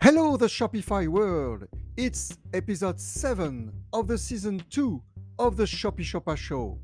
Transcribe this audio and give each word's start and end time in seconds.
Hello, 0.00 0.36
the 0.36 0.46
Shopify 0.46 1.08
world. 1.08 1.66
It's 1.96 2.38
episode 2.54 3.00
7 3.00 3.72
of 3.92 4.06
the 4.06 4.16
season 4.16 4.62
2 4.70 5.02
of 5.40 5.56
the 5.56 5.64
ShopiShopa 5.64 6.36
Show. 6.36 6.78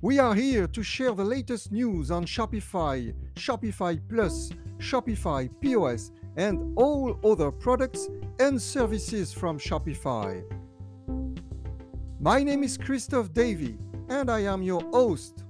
We 0.00 0.20
are 0.20 0.32
here 0.32 0.68
to 0.68 0.82
share 0.84 1.10
the 1.12 1.24
latest 1.24 1.72
news 1.72 2.12
on 2.12 2.26
Shopify, 2.26 3.12
Shopify 3.34 4.00
Plus, 4.08 4.52
Shopify 4.78 5.50
POS, 5.60 6.12
and 6.36 6.78
all 6.78 7.18
other 7.24 7.50
products 7.50 8.08
and 8.38 8.62
services 8.62 9.32
from 9.32 9.58
Shopify. 9.58 10.44
My 12.20 12.44
name 12.44 12.62
is 12.62 12.78
Christophe 12.78 13.32
Davy, 13.32 13.76
and 14.08 14.30
I 14.30 14.44
am 14.44 14.62
your 14.62 14.82
host. 14.92 15.42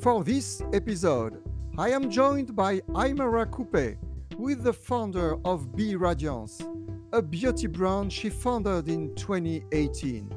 For 0.00 0.24
this 0.24 0.62
episode, 0.72 1.42
I 1.76 1.90
am 1.90 2.10
joined 2.10 2.56
by 2.56 2.80
Aïmara 2.80 3.50
Coupet, 3.50 3.98
with 4.38 4.62
the 4.62 4.72
founder 4.72 5.36
of 5.44 5.74
BE+RADIANCE, 5.74 6.62
a 7.12 7.22
beauty 7.22 7.66
brand 7.66 8.12
she 8.12 8.28
founded 8.28 8.88
in 8.88 9.14
2018. 9.14 10.30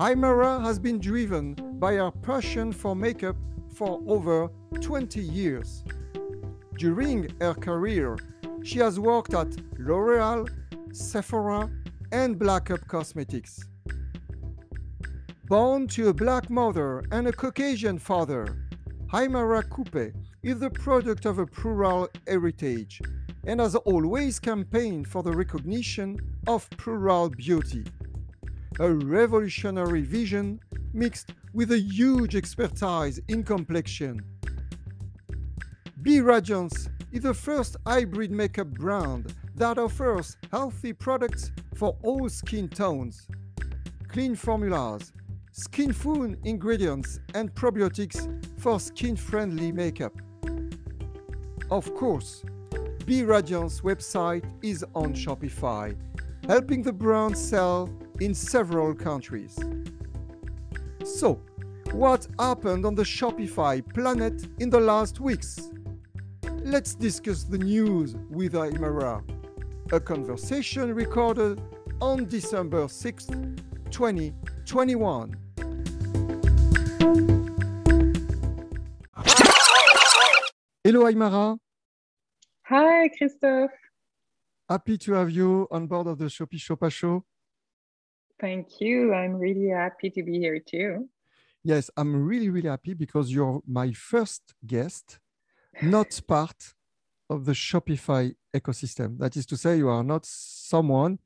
Aïmara 0.00 0.62
has 0.62 0.78
been 0.78 0.98
driven 0.98 1.54
by 1.78 1.94
her 1.94 2.10
passion 2.10 2.72
for 2.72 2.96
makeup 2.96 3.36
for 3.74 4.00
over 4.06 4.48
20 4.80 5.20
years. 5.20 5.84
During 6.78 7.28
her 7.40 7.54
career, 7.54 8.16
she 8.62 8.78
has 8.78 8.98
worked 8.98 9.34
at 9.34 9.54
L'Oreal, 9.78 10.48
Sephora, 10.92 11.70
and 12.12 12.38
Black 12.38 12.70
Up 12.70 12.86
Cosmetics. 12.88 13.60
Born 15.46 15.86
to 15.88 16.08
a 16.08 16.14
black 16.14 16.48
mother 16.48 17.02
and 17.10 17.26
a 17.26 17.32
Caucasian 17.32 17.98
father, 17.98 18.68
Aïmara 19.12 19.68
Coupet 19.68 20.14
is 20.42 20.60
the 20.60 20.70
product 20.70 21.26
of 21.26 21.38
a 21.38 21.46
plural 21.46 22.08
heritage 22.26 23.00
and 23.44 23.60
has 23.60 23.74
always 23.74 24.38
campaigned 24.38 25.08
for 25.08 25.22
the 25.22 25.32
recognition 25.32 26.18
of 26.46 26.68
plural 26.70 27.28
beauty. 27.30 27.84
A 28.78 28.92
revolutionary 28.92 30.02
vision 30.02 30.60
mixed 30.92 31.32
with 31.52 31.72
a 31.72 31.78
huge 31.78 32.36
expertise 32.36 33.20
in 33.28 33.42
complexion. 33.42 34.20
BE+RADIANCE 36.02 36.88
is 37.10 37.22
the 37.22 37.34
first 37.34 37.76
hybrid 37.86 38.30
makeup 38.30 38.68
brand 38.68 39.34
that 39.56 39.78
offers 39.78 40.36
healthy 40.52 40.92
products 40.92 41.50
for 41.74 41.96
all 42.02 42.28
skin 42.28 42.68
tones, 42.68 43.26
clean 44.06 44.36
formulas, 44.36 45.12
skin 45.52 45.92
food 45.92 46.38
ingredients, 46.44 47.18
and 47.34 47.52
probiotics 47.54 48.28
for 48.60 48.78
skin 48.78 49.16
friendly 49.16 49.72
makeup. 49.72 50.12
Of 51.70 51.94
course, 51.94 52.44
BE+RADIANCE 53.04 53.82
website 53.82 54.44
is 54.62 54.84
on 54.94 55.12
Shopify, 55.12 55.94
helping 56.46 56.82
the 56.82 56.92
brand 56.92 57.36
sell 57.36 57.90
in 58.20 58.34
several 58.34 58.94
countries. 58.94 59.58
So, 61.04 61.40
what 61.92 62.26
happened 62.38 62.86
on 62.86 62.94
the 62.94 63.02
Shopify 63.02 63.82
planet 63.94 64.46
in 64.60 64.70
the 64.70 64.80
last 64.80 65.20
weeks? 65.20 65.70
Let's 66.64 66.94
discuss 66.94 67.44
the 67.44 67.58
news 67.58 68.16
with 68.30 68.54
Aïmara. 68.54 69.22
A 69.92 70.00
conversation 70.00 70.94
recorded 70.94 71.60
on 72.00 72.26
December 72.28 72.84
6th, 72.86 73.60
2021. 73.90 75.36
Hello, 80.88 81.04
Aïmara. 81.04 81.58
Hi, 82.70 83.10
Christophe. 83.10 83.78
Happy 84.70 84.96
to 84.96 85.12
have 85.12 85.30
you 85.30 85.68
on 85.70 85.86
board 85.86 86.06
of 86.06 86.16
the 86.16 86.30
ShopiShopa 86.30 86.90
show. 86.90 87.26
Thank 88.40 88.80
you. 88.80 89.12
I'm 89.12 89.34
really 89.34 89.68
happy 89.68 90.08
to 90.08 90.22
be 90.22 90.38
here 90.38 90.58
too. 90.58 91.10
Yes, 91.62 91.90
I'm 91.94 92.26
really, 92.26 92.48
really 92.48 92.70
happy 92.70 92.94
because 92.94 93.30
you're 93.30 93.60
my 93.66 93.92
first 93.92 94.54
guest, 94.66 95.18
not 95.82 96.18
part 96.26 96.72
of 97.28 97.44
the 97.44 97.52
Shopify 97.52 98.34
ecosystem. 98.56 99.18
That 99.18 99.36
is 99.36 99.44
to 99.44 99.58
say, 99.58 99.76
you 99.76 99.90
are 99.90 100.02
not 100.02 100.24
someone 100.24 101.18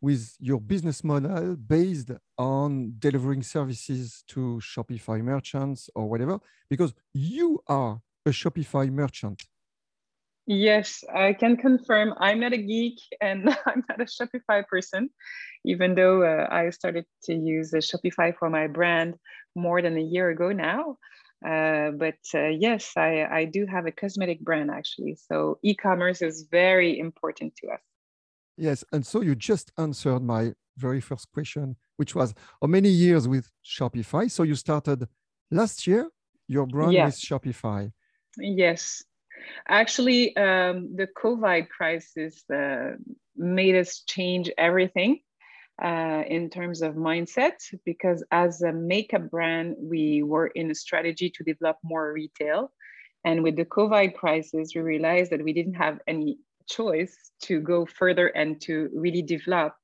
with 0.00 0.36
your 0.40 0.58
business 0.58 1.04
model 1.04 1.56
based 1.56 2.12
on 2.38 2.94
delivering 2.98 3.42
services 3.42 4.24
to 4.28 4.58
Shopify 4.62 5.20
merchants 5.20 5.90
or 5.94 6.08
whatever, 6.08 6.38
because 6.70 6.94
you 7.12 7.60
are 7.68 8.00
a 8.26 8.30
Shopify 8.30 8.90
merchant. 8.90 9.42
Yes, 10.46 11.02
I 11.12 11.32
can 11.32 11.56
confirm 11.56 12.14
I'm 12.18 12.40
not 12.40 12.52
a 12.52 12.58
geek 12.58 12.98
and 13.20 13.48
I'm 13.66 13.84
not 13.88 14.00
a 14.00 14.04
Shopify 14.04 14.66
person, 14.66 15.10
even 15.64 15.94
though 15.94 16.22
uh, 16.22 16.46
I 16.50 16.70
started 16.70 17.04
to 17.24 17.34
use 17.34 17.72
Shopify 17.72 18.36
for 18.36 18.48
my 18.48 18.66
brand 18.68 19.14
more 19.56 19.82
than 19.82 19.96
a 19.96 20.02
year 20.02 20.30
ago 20.30 20.52
now. 20.52 20.98
Uh, 21.44 21.90
but 21.90 22.18
uh, 22.34 22.48
yes, 22.48 22.92
I, 22.96 23.24
I 23.24 23.44
do 23.44 23.66
have 23.66 23.86
a 23.86 23.92
cosmetic 23.92 24.40
brand 24.40 24.70
actually. 24.70 25.16
So 25.30 25.58
e 25.62 25.74
commerce 25.74 26.22
is 26.22 26.46
very 26.50 26.98
important 26.98 27.54
to 27.56 27.68
us. 27.72 27.80
Yes. 28.56 28.84
And 28.92 29.04
so 29.04 29.20
you 29.20 29.34
just 29.34 29.70
answered 29.76 30.20
my 30.22 30.54
very 30.78 31.00
first 31.00 31.30
question, 31.32 31.76
which 31.96 32.14
was 32.14 32.34
how 32.60 32.68
many 32.68 32.88
years 32.88 33.28
with 33.28 33.50
Shopify? 33.64 34.30
So 34.30 34.44
you 34.44 34.54
started 34.54 35.08
last 35.50 35.86
year, 35.86 36.08
your 36.48 36.66
brand 36.66 36.92
yeah. 36.92 37.06
with 37.06 37.16
Shopify. 37.16 37.92
Yes. 38.38 39.02
Actually, 39.68 40.36
um, 40.36 40.96
the 40.96 41.08
COVID 41.16 41.68
crisis 41.68 42.42
uh, 42.50 42.92
made 43.36 43.76
us 43.76 44.02
change 44.06 44.50
everything 44.58 45.20
uh, 45.82 46.22
in 46.26 46.50
terms 46.50 46.82
of 46.82 46.94
mindset 46.94 47.54
because 47.84 48.24
as 48.30 48.62
a 48.62 48.72
makeup 48.72 49.30
brand, 49.30 49.76
we 49.78 50.22
were 50.22 50.48
in 50.48 50.70
a 50.70 50.74
strategy 50.74 51.30
to 51.30 51.44
develop 51.44 51.76
more 51.84 52.12
retail. 52.12 52.72
And 53.24 53.42
with 53.42 53.56
the 53.56 53.64
COVID 53.64 54.14
crisis, 54.14 54.72
we 54.74 54.80
realized 54.80 55.32
that 55.32 55.42
we 55.42 55.52
didn't 55.52 55.74
have 55.74 55.98
any 56.06 56.38
choice 56.68 57.14
to 57.42 57.60
go 57.60 57.86
further 57.86 58.28
and 58.28 58.60
to 58.62 58.90
really 58.94 59.22
develop 59.22 59.74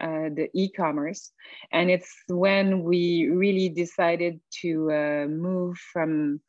uh, 0.00 0.28
the 0.34 0.48
e-commerce 0.54 1.30
and 1.70 1.88
it's 1.88 2.12
when 2.26 2.82
we 2.82 3.28
really 3.32 3.68
decided 3.68 4.40
to 4.50 4.90
uh, 4.90 5.26
move 5.28 5.78
from 5.92 6.40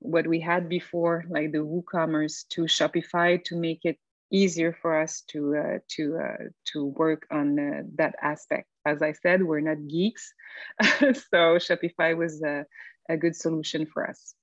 what 0.00 0.26
we 0.26 0.40
had 0.40 0.68
before, 0.68 1.24
like 1.28 1.52
the 1.52 1.58
WooCommerce 1.58 2.48
to 2.48 2.62
Shopify 2.62 3.42
to 3.44 3.56
make 3.56 3.84
it 3.84 3.98
easier 4.32 4.76
for 4.80 5.00
us 5.00 5.22
to 5.28 5.56
uh, 5.56 5.78
to 5.88 6.18
uh, 6.18 6.44
to 6.72 6.86
work 6.86 7.26
on 7.30 7.58
uh, 7.58 7.82
that 7.96 8.14
aspect. 8.22 8.66
As 8.84 9.02
I 9.02 9.12
said, 9.12 9.42
we're 9.42 9.60
not 9.60 9.86
geeks, 9.88 10.32
so 10.82 11.58
Shopify 11.58 12.16
was 12.16 12.42
a, 12.42 12.64
a 13.08 13.16
good 13.16 13.36
solution 13.36 13.86
for 13.86 14.08
us. 14.08 14.34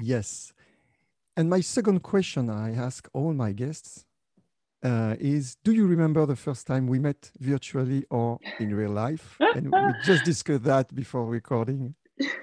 Yes, 0.00 0.52
and 1.36 1.48
my 1.48 1.60
second 1.60 2.02
question 2.02 2.50
I 2.50 2.74
ask 2.74 3.08
all 3.12 3.32
my 3.32 3.52
guests 3.52 4.04
uh, 4.82 5.16
is: 5.18 5.56
Do 5.64 5.72
you 5.72 5.86
remember 5.86 6.26
the 6.26 6.36
first 6.36 6.66
time 6.66 6.86
we 6.86 6.98
met 6.98 7.30
virtually 7.38 8.04
or 8.10 8.38
in 8.58 8.74
real 8.74 8.90
life? 8.90 9.38
and 9.56 9.72
we 9.72 9.92
just 10.04 10.24
discussed 10.24 10.64
that 10.64 10.94
before 10.94 11.26
recording. 11.26 11.94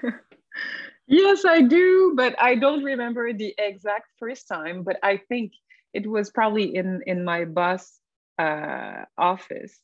Yes, 1.06 1.44
I 1.44 1.60
do, 1.60 2.14
but 2.16 2.34
I 2.40 2.54
don't 2.54 2.82
remember 2.82 3.32
the 3.32 3.54
exact 3.58 4.08
first 4.18 4.48
time. 4.48 4.82
But 4.82 4.98
I 5.02 5.18
think 5.28 5.52
it 5.92 6.06
was 6.06 6.30
probably 6.30 6.74
in 6.74 7.02
in 7.06 7.24
my 7.24 7.44
boss 7.44 8.00
uh, 8.38 9.04
office, 9.18 9.78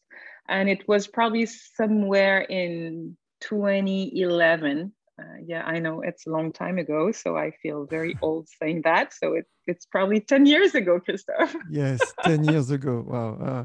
and 0.49 0.69
it 0.69 0.89
was 0.89 1.07
probably 1.07 1.47
somewhere 1.47 2.41
in 2.41 3.17
2011. 3.41 4.93
Uh, 5.21 5.25
yeah, 5.45 5.63
I 5.65 5.79
know 5.81 6.01
it's 6.01 6.27
a 6.27 6.31
long 6.31 6.53
time 6.53 6.79
ago, 6.79 7.13
so 7.13 7.37
I 7.37 7.51
feel 7.63 7.85
very 7.85 8.17
old 8.23 8.49
saying 8.49 8.83
that. 8.85 9.13
So 9.13 9.35
it, 9.35 9.45
it's 9.67 9.85
probably 9.85 10.21
10 10.21 10.47
years 10.47 10.75
ago, 10.75 10.99
Christophe. 10.99 11.55
yes, 11.71 12.15
10 12.23 12.45
years 12.45 12.71
ago. 12.71 13.05
Wow. 13.07 13.35
Uh, 13.35 13.65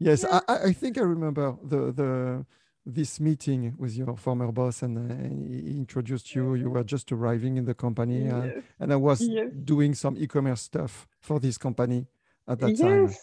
yes, 0.00 0.24
yeah. 0.28 0.40
I, 0.48 0.56
I 0.64 0.72
think 0.72 0.98
I 0.98 1.02
remember 1.02 1.56
the, 1.62 1.92
the, 1.92 2.46
this 2.86 3.18
meeting 3.18 3.74
with 3.76 3.96
your 3.96 4.16
former 4.16 4.52
boss 4.52 4.82
and 4.82 4.96
uh, 4.96 5.14
he 5.48 5.76
introduced 5.76 6.34
you. 6.34 6.54
You 6.54 6.70
were 6.70 6.84
just 6.84 7.10
arriving 7.10 7.56
in 7.56 7.64
the 7.64 7.74
company, 7.74 8.30
uh, 8.30 8.44
yes. 8.44 8.62
and 8.78 8.92
I 8.92 8.96
was 8.96 9.20
yes. 9.20 9.50
doing 9.64 9.92
some 9.94 10.16
e-commerce 10.16 10.62
stuff 10.62 11.06
for 11.20 11.40
this 11.40 11.58
company 11.58 12.06
at 12.46 12.60
that 12.60 12.70
yes. 12.70 12.80
time. 12.80 13.14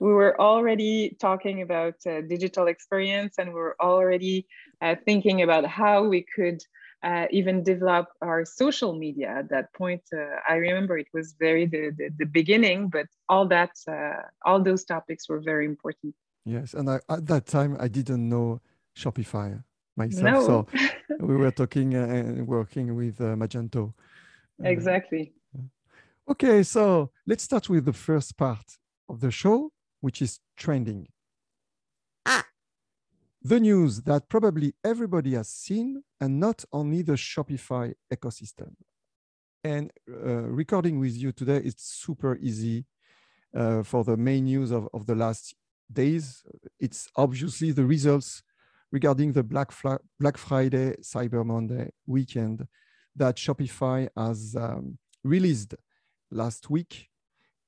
We 0.00 0.12
were 0.12 0.40
already 0.40 1.16
talking 1.20 1.62
about 1.62 1.94
uh, 2.06 2.22
digital 2.22 2.66
experience, 2.66 3.36
and 3.38 3.48
we 3.50 3.54
were 3.54 3.76
already 3.80 4.46
uh, 4.80 4.96
thinking 5.04 5.42
about 5.42 5.64
how 5.66 6.04
we 6.04 6.24
could 6.34 6.60
uh, 7.04 7.26
even 7.30 7.62
develop 7.62 8.06
our 8.20 8.44
social 8.44 8.92
media. 8.94 9.28
At 9.38 9.50
that 9.50 9.72
point, 9.74 10.02
uh, 10.12 10.40
I 10.48 10.54
remember 10.54 10.98
it 10.98 11.08
was 11.14 11.34
very 11.38 11.66
the, 11.66 11.92
the, 11.96 12.10
the 12.18 12.26
beginning, 12.26 12.88
but 12.88 13.06
all 13.28 13.46
that, 13.48 13.70
all 14.44 14.60
those 14.62 14.84
topics 14.84 15.28
were 15.28 15.40
very 15.40 15.66
important. 15.66 16.14
Yes, 16.44 16.74
and 16.74 16.88
I, 16.88 17.00
at 17.08 17.26
that 17.26 17.46
time 17.46 17.76
I 17.78 17.88
didn't 17.88 18.28
know 18.28 18.60
Shopify 18.98 19.62
myself. 19.96 20.22
No. 20.22 20.46
So 20.46 20.66
we 21.20 21.36
were 21.36 21.50
talking 21.50 21.94
and 21.94 22.46
working 22.46 22.94
with 22.94 23.20
uh, 23.20 23.36
Magento. 23.42 23.92
Uh, 24.62 24.68
exactly. 24.68 25.32
Okay, 26.28 26.62
so 26.62 27.10
let's 27.26 27.44
start 27.44 27.68
with 27.68 27.84
the 27.84 27.92
first 27.92 28.36
part 28.36 28.78
of 29.08 29.20
the 29.20 29.30
show, 29.30 29.72
which 30.00 30.20
is 30.20 30.40
trending. 30.56 31.08
Ah. 32.26 32.44
The 33.42 33.60
news 33.60 34.02
that 34.02 34.28
probably 34.28 34.74
everybody 34.84 35.32
has 35.34 35.48
seen, 35.48 36.02
and 36.20 36.38
not 36.38 36.64
only 36.72 37.00
the 37.02 37.14
Shopify 37.14 37.94
ecosystem. 38.12 38.74
And 39.64 39.90
uh, 40.08 40.42
recording 40.62 41.00
with 41.00 41.16
you 41.16 41.32
today 41.32 41.58
is 41.58 41.76
super 41.78 42.36
easy 42.36 42.84
uh, 43.54 43.82
for 43.82 44.04
the 44.04 44.16
main 44.16 44.44
news 44.44 44.70
of, 44.70 44.88
of 44.92 45.06
the 45.06 45.14
last 45.14 45.54
days. 45.90 46.44
It's 46.78 47.08
obviously 47.16 47.72
the 47.72 47.84
results 47.84 48.42
regarding 48.90 49.32
the 49.32 49.42
Black, 49.42 49.72
Black 50.18 50.36
Friday, 50.36 50.96
Cyber 51.02 51.44
Monday 51.44 51.90
weekend 52.06 52.66
that 53.16 53.36
Shopify 53.36 54.08
has 54.16 54.54
um, 54.56 54.98
released 55.24 55.74
last 56.30 56.70
week 56.70 57.08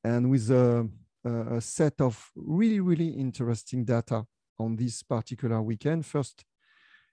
and 0.04 0.30
with 0.30 0.50
a, 0.50 0.88
a, 1.24 1.60
set 1.60 2.00
of 2.00 2.30
really, 2.34 2.80
really 2.80 3.08
interesting 3.08 3.84
data 3.84 4.24
on 4.58 4.76
this 4.76 5.02
particular 5.02 5.60
weekend. 5.60 6.06
First 6.06 6.44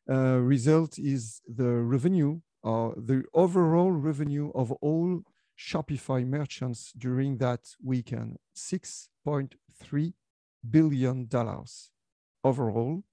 uh, 0.09 0.37
result 0.37 0.97
is 0.97 1.41
the 1.47 1.67
revenue 1.67 2.39
or 2.63 2.93
the 2.97 3.23
overall 3.33 3.91
revenue 3.91 4.51
of 4.55 4.71
all 4.73 5.21
Shopify 5.57 6.25
merchants 6.25 6.93
during 6.97 7.37
that 7.37 7.61
weekend, 7.83 8.37
$6.3 8.55 10.13
billion 10.69 11.29
overall, 12.43 13.03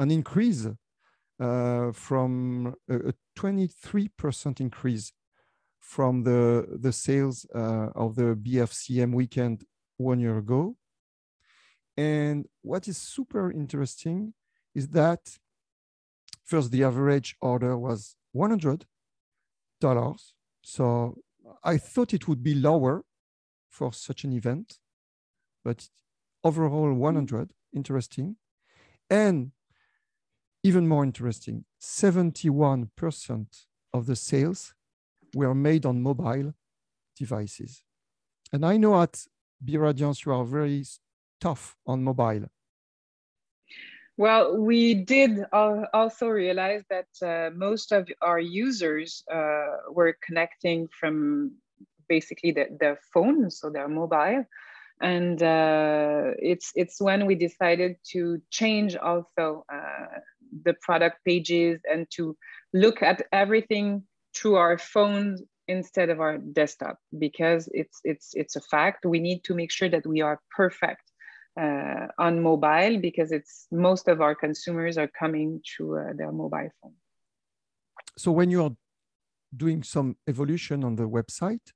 an 0.00 0.10
increase 0.10 0.66
uh, 1.38 1.92
from 1.92 2.74
a, 2.88 3.10
a 3.10 3.14
23% 3.36 4.60
increase 4.60 5.12
from 5.78 6.24
the, 6.24 6.66
the 6.80 6.92
sales 6.92 7.46
uh, 7.54 7.88
of 7.94 8.16
the 8.16 8.34
BFCM 8.34 9.12
weekend 9.12 9.64
one 9.98 10.18
year 10.18 10.38
ago. 10.38 10.74
And 11.96 12.46
what 12.62 12.88
is 12.88 12.96
super 12.96 13.52
interesting 13.52 14.32
is 14.74 14.88
that 14.88 15.20
first, 16.44 16.70
the 16.70 16.82
average 16.84 17.36
order 17.42 17.76
was 17.76 18.16
$100. 18.34 18.84
So 20.62 21.16
I 21.62 21.76
thought 21.76 22.14
it 22.14 22.26
would 22.26 22.42
be 22.42 22.54
lower 22.54 23.04
for 23.68 23.92
such 23.92 24.24
an 24.24 24.32
event, 24.32 24.78
but 25.62 25.88
overall 26.42 26.92
100, 26.94 27.50
interesting. 27.74 28.36
And 29.10 29.52
even 30.62 30.86
more 30.86 31.04
interesting, 31.04 31.64
71% 31.80 33.46
of 33.92 34.06
the 34.06 34.16
sales 34.16 34.74
were 35.34 35.54
made 35.54 35.86
on 35.86 36.02
mobile 36.02 36.54
devices. 37.16 37.82
And 38.52 38.64
I 38.64 38.76
know 38.76 39.00
at 39.00 39.26
BE+RADIANCE 39.64 40.24
you 40.24 40.32
are 40.32 40.44
very 40.44 40.84
tough 41.40 41.76
on 41.86 42.02
mobile. 42.02 42.46
Well, 44.16 44.58
we 44.58 44.94
did 44.94 45.44
also 45.52 46.28
realize 46.28 46.84
that 46.90 47.08
uh, 47.22 47.50
most 47.56 47.90
of 47.90 48.06
our 48.20 48.38
users 48.38 49.24
uh, 49.32 49.90
were 49.90 50.14
connecting 50.26 50.88
from 50.88 51.52
basically 52.06 52.50
the, 52.50 52.66
their 52.78 52.98
phone, 53.14 53.50
so 53.50 53.70
their 53.70 53.88
mobile. 53.88 54.44
And 55.00 55.42
uh, 55.42 56.32
it's, 56.38 56.72
it's 56.74 57.00
when 57.00 57.24
we 57.24 57.34
decided 57.34 57.96
to 58.12 58.42
change 58.50 58.94
also 58.96 59.64
uh, 59.72 60.18
the 60.64 60.74
product 60.80 61.18
pages 61.24 61.80
and 61.90 62.06
to 62.10 62.36
look 62.72 63.02
at 63.02 63.22
everything 63.32 64.02
through 64.34 64.56
our 64.56 64.78
phones 64.78 65.42
instead 65.68 66.10
of 66.10 66.20
our 66.20 66.38
desktop 66.38 66.98
because 67.18 67.68
it's 67.72 68.00
it's 68.04 68.30
it's 68.34 68.56
a 68.56 68.60
fact. 68.60 69.04
We 69.04 69.20
need 69.20 69.44
to 69.44 69.54
make 69.54 69.72
sure 69.72 69.88
that 69.88 70.06
we 70.06 70.20
are 70.20 70.40
perfect 70.56 71.02
uh, 71.60 72.06
on 72.18 72.42
mobile 72.42 72.98
because 73.00 73.32
it's 73.32 73.66
most 73.70 74.08
of 74.08 74.20
our 74.20 74.34
consumers 74.34 74.98
are 74.98 75.10
coming 75.18 75.60
through 75.66 75.98
uh, 75.98 76.12
their 76.14 76.32
mobile 76.32 76.70
phone. 76.80 76.94
So 78.16 78.32
when 78.32 78.50
you're 78.50 78.76
doing 79.56 79.82
some 79.82 80.16
evolution 80.28 80.84
on 80.84 80.96
the 80.96 81.08
website 81.08 81.72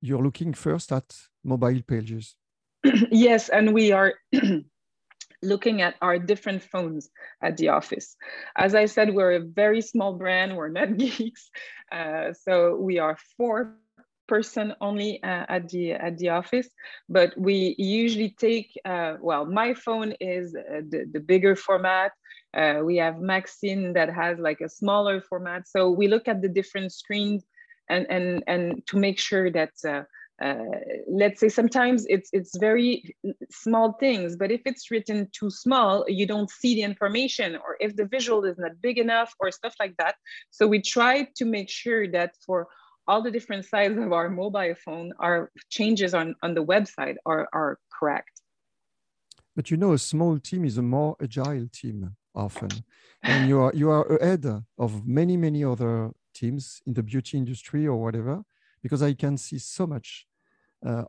you're 0.00 0.22
looking 0.22 0.54
first 0.54 0.92
at 0.92 1.04
mobile 1.44 1.82
pages. 1.86 2.36
Yes 3.10 3.48
and 3.48 3.74
we 3.74 3.92
are 3.92 4.14
looking 5.42 5.82
at 5.82 5.94
our 6.02 6.18
different 6.18 6.62
phones 6.62 7.10
at 7.42 7.56
the 7.56 7.68
office. 7.68 8.16
As 8.56 8.74
I 8.74 8.86
said, 8.86 9.14
we're 9.14 9.32
a 9.32 9.40
very 9.40 9.80
small 9.80 10.14
brand, 10.14 10.56
we're 10.56 10.68
not 10.68 10.96
geeks. 10.96 11.50
Uh, 11.90 12.32
so 12.32 12.76
we 12.76 12.98
are 12.98 13.16
four 13.36 13.74
person 14.28 14.72
only 14.80 15.20
uh, 15.24 15.44
at 15.48 15.68
the 15.70 15.90
at 15.90 16.16
the 16.18 16.28
office 16.28 16.68
but 17.08 17.36
we 17.36 17.74
usually 17.78 18.32
take 18.38 18.68
uh, 18.84 19.14
well 19.20 19.44
my 19.44 19.74
phone 19.74 20.12
is 20.20 20.54
uh, 20.54 20.82
the, 20.88 21.04
the 21.14 21.18
bigger 21.18 21.56
format 21.56 22.12
uh, 22.56 22.78
we 22.84 22.96
have 22.96 23.18
maxine 23.18 23.92
that 23.92 24.08
has 24.08 24.38
like 24.38 24.60
a 24.60 24.68
smaller 24.68 25.20
format 25.20 25.66
so 25.66 25.90
we 25.90 26.06
look 26.06 26.28
at 26.28 26.40
the 26.42 26.48
different 26.48 26.92
screens 26.92 27.44
and 27.88 28.06
and 28.08 28.44
and 28.46 28.86
to 28.86 28.96
make 28.96 29.18
sure 29.18 29.50
that 29.50 29.72
uh, 30.42 30.54
let's 31.06 31.38
say 31.38 31.48
sometimes 31.48 32.06
it's 32.08 32.30
it's 32.32 32.56
very 32.56 33.14
small 33.50 33.92
things 34.00 34.36
but 34.36 34.50
if 34.50 34.62
it's 34.64 34.90
written 34.90 35.28
too 35.32 35.50
small 35.50 36.04
you 36.08 36.26
don't 36.26 36.50
see 36.50 36.74
the 36.74 36.82
information 36.82 37.56
or 37.56 37.76
if 37.78 37.94
the 37.96 38.06
visual 38.06 38.44
is 38.44 38.56
not 38.58 38.72
big 38.80 38.96
enough 38.98 39.34
or 39.38 39.50
stuff 39.50 39.74
like 39.78 39.94
that. 39.98 40.14
So 40.50 40.66
we 40.66 40.80
try 40.80 41.28
to 41.36 41.44
make 41.44 41.68
sure 41.68 42.08
that 42.08 42.36
for 42.46 42.68
all 43.06 43.22
the 43.22 43.30
different 43.30 43.66
sizes 43.66 43.98
of 43.98 44.12
our 44.12 44.30
mobile 44.30 44.74
phone 44.84 45.12
our 45.18 45.50
changes 45.68 46.14
on 46.14 46.34
on 46.42 46.54
the 46.54 46.64
website 46.64 47.16
are 47.26 47.48
are 47.52 47.78
correct. 47.98 48.40
But 49.54 49.70
you 49.70 49.76
know 49.76 49.92
a 49.92 49.98
small 49.98 50.38
team 50.38 50.64
is 50.64 50.78
a 50.78 50.82
more 50.82 51.16
agile 51.22 51.68
team 51.70 52.16
often. 52.34 52.70
And 53.24 53.46
you 53.46 53.60
are 53.60 53.72
you 53.74 53.90
are 53.90 54.06
ahead 54.16 54.46
of 54.78 55.06
many 55.06 55.36
many 55.36 55.64
other 55.64 56.12
teams 56.32 56.80
in 56.86 56.94
the 56.94 57.02
beauty 57.02 57.36
industry 57.36 57.86
or 57.86 57.96
whatever 57.96 58.42
because 58.82 59.02
i 59.02 59.12
can 59.12 59.36
see 59.36 59.58
so 59.58 59.86
much 59.86 60.26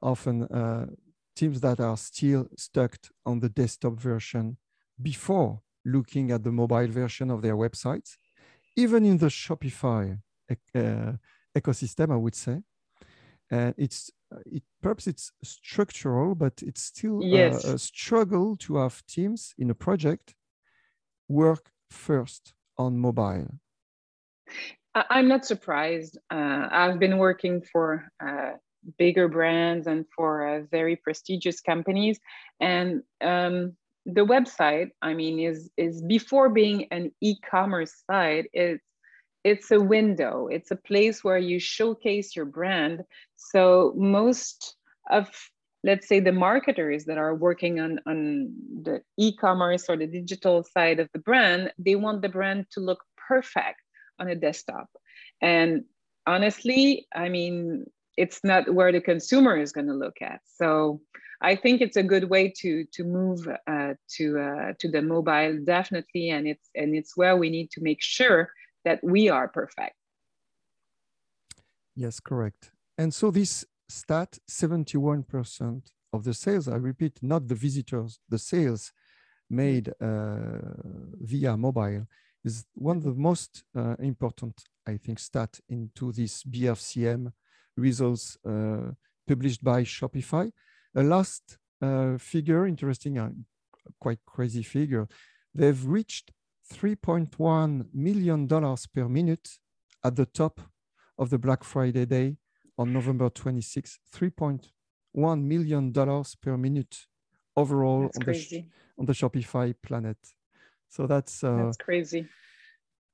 often 0.01 0.43
uh, 0.43 0.85
teams 1.35 1.61
that 1.61 1.79
are 1.79 1.97
still 1.97 2.47
stuck 2.57 2.97
on 3.25 3.39
the 3.39 3.49
desktop 3.49 3.99
version 3.99 4.57
before 5.01 5.61
looking 5.85 6.31
at 6.31 6.43
the 6.43 6.51
mobile 6.51 6.87
version 6.87 7.31
of 7.31 7.41
their 7.41 7.55
websites, 7.55 8.17
even 8.75 9.05
in 9.05 9.17
the 9.17 9.27
Shopify 9.27 10.19
uh, 10.75 11.13
ecosystem, 11.57 12.11
I 12.11 12.17
would 12.17 12.35
say. 12.35 12.61
And 13.49 13.73
it's 13.77 14.11
it 14.45 14.63
perhaps 14.81 15.07
it's 15.07 15.31
structural, 15.43 16.35
but 16.35 16.53
it's 16.61 16.83
still 16.83 17.21
yes. 17.21 17.65
a, 17.65 17.75
a 17.75 17.79
struggle 17.79 18.55
to 18.57 18.77
have 18.77 19.05
teams 19.05 19.53
in 19.57 19.69
a 19.69 19.75
project 19.75 20.35
work 21.27 21.71
first 21.89 22.53
on 22.77 22.97
mobile. 22.97 23.47
I'm 24.93 25.27
not 25.27 25.45
surprised. 25.45 26.17
Uh, 26.29 26.67
I've 26.71 26.99
been 26.99 27.17
working 27.17 27.61
for 27.71 28.09
uh, 28.25 28.53
bigger 28.97 29.27
brands 29.27 29.87
and 29.87 30.05
for 30.15 30.47
uh, 30.47 30.61
very 30.71 30.95
prestigious 30.95 31.61
companies. 31.61 32.19
And 32.59 33.03
um, 33.21 33.73
the 34.05 34.25
website, 34.25 34.89
I 35.01 35.13
mean, 35.13 35.39
is 35.39 35.69
is 35.77 36.01
before 36.01 36.49
being 36.49 36.87
an 36.91 37.11
e-commerce 37.21 37.93
site, 38.09 38.45
it's 38.53 38.83
it's 39.43 39.71
a 39.71 39.79
window. 39.79 40.47
It's 40.51 40.71
a 40.71 40.75
place 40.75 41.23
where 41.23 41.37
you 41.37 41.59
showcase 41.59 42.35
your 42.35 42.45
brand. 42.45 43.01
So 43.35 43.93
most 43.97 44.75
of 45.09 45.29
let's 45.83 46.07
say 46.07 46.19
the 46.19 46.31
marketers 46.31 47.05
that 47.05 47.17
are 47.17 47.33
working 47.33 47.79
on, 47.79 47.99
on 48.05 48.53
the 48.83 49.01
e-commerce 49.17 49.85
or 49.89 49.97
the 49.97 50.07
digital 50.07 50.63
side 50.63 50.99
of 50.99 51.09
the 51.13 51.19
brand, 51.19 51.71
they 51.79 51.95
want 51.95 52.21
the 52.21 52.29
brand 52.29 52.67
to 52.71 52.79
look 52.79 53.03
perfect 53.27 53.81
on 54.19 54.27
a 54.27 54.35
desktop. 54.35 54.89
And 55.41 55.85
honestly, 56.27 57.07
I 57.13 57.29
mean, 57.29 57.85
it's 58.17 58.43
not 58.43 58.73
where 58.73 58.91
the 58.91 59.01
consumer 59.01 59.57
is 59.57 59.71
going 59.71 59.87
to 59.87 59.93
look 59.93 60.21
at. 60.21 60.41
So 60.45 61.01
I 61.41 61.55
think 61.55 61.81
it's 61.81 61.97
a 61.97 62.03
good 62.03 62.29
way 62.29 62.49
to 62.57 62.85
to 62.93 63.03
move 63.03 63.47
uh, 63.67 63.93
to 64.17 64.39
uh, 64.39 64.73
to 64.79 64.89
the 64.89 65.01
mobile 65.01 65.59
definitely, 65.63 66.29
and 66.29 66.47
it's 66.47 66.69
and 66.75 66.95
it's 66.95 67.17
where 67.17 67.35
we 67.37 67.49
need 67.49 67.71
to 67.71 67.81
make 67.81 68.01
sure 68.01 68.51
that 68.85 68.99
we 69.03 69.29
are 69.29 69.47
perfect. 69.47 69.95
Yes, 71.95 72.19
correct. 72.19 72.71
And 72.97 73.13
so 73.13 73.31
this 73.31 73.65
stat, 73.89 74.37
seventy-one 74.47 75.23
percent 75.23 75.91
of 76.13 76.23
the 76.23 76.33
sales. 76.33 76.67
I 76.67 76.75
repeat, 76.75 77.19
not 77.21 77.47
the 77.47 77.55
visitors, 77.55 78.19
the 78.29 78.37
sales 78.37 78.91
made 79.49 79.89
uh, 80.01 80.59
via 81.19 81.57
mobile 81.57 82.07
is 82.43 82.65
one 82.73 82.97
of 82.97 83.03
the 83.03 83.13
most 83.13 83.63
uh, 83.75 83.95
important, 83.99 84.63
I 84.87 84.97
think, 84.97 85.19
stat 85.19 85.59
into 85.69 86.11
this 86.11 86.43
BFCM 86.43 87.31
results 87.77 88.37
uh, 88.45 88.91
published 89.27 89.63
by 89.63 89.83
Shopify. 89.83 90.51
A 90.95 91.03
last 91.03 91.57
uh, 91.81 92.17
figure, 92.17 92.65
interesting, 92.67 93.17
uh, 93.17 93.29
quite 93.99 94.19
crazy 94.25 94.63
figure. 94.63 95.07
They've 95.53 95.85
reached 95.85 96.31
$3.1 96.73 97.85
million 97.93 98.47
per 98.47 99.07
minute 99.09 99.49
at 100.03 100.15
the 100.15 100.25
top 100.25 100.61
of 101.17 101.29
the 101.29 101.37
Black 101.37 101.63
Friday 101.63 102.05
day 102.05 102.37
on 102.77 102.93
November 102.93 103.29
26, 103.29 103.99
3.1 104.15 105.43
million 105.43 105.91
dollars 105.91 106.35
per 106.35 106.57
minute 106.57 107.05
overall 107.55 108.03
on 108.15 108.25
the 108.25 108.63
on 108.97 109.05
the 109.05 109.13
Shopify 109.13 109.73
planet. 109.83 110.17
So 110.89 111.07
that's 111.07 111.43
uh, 111.43 111.65
That's 111.65 111.77
crazy. 111.77 112.27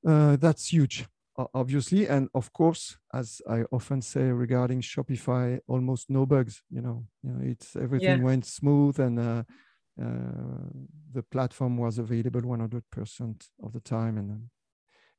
uh, 0.05 0.35
that's 0.37 0.71
huge, 0.71 1.05
obviously, 1.37 2.07
and 2.07 2.29
of 2.33 2.51
course, 2.53 2.97
as 3.13 3.41
I 3.49 3.63
often 3.71 4.01
say 4.01 4.23
regarding 4.23 4.81
Shopify, 4.81 5.59
almost 5.67 6.09
no 6.09 6.25
bugs. 6.25 6.63
You 6.69 6.81
know, 6.81 7.05
you 7.23 7.31
know 7.31 7.39
it's 7.43 7.75
everything 7.75 8.21
went 8.23 8.45
smooth, 8.45 8.99
and 8.99 9.19
uh, 9.19 9.43
uh, 10.01 10.69
the 11.13 11.23
platform 11.23 11.77
was 11.77 11.97
available 11.99 12.41
100% 12.41 13.49
of 13.63 13.73
the 13.73 13.79
time, 13.79 14.17
and 14.17 14.31
um, 14.31 14.49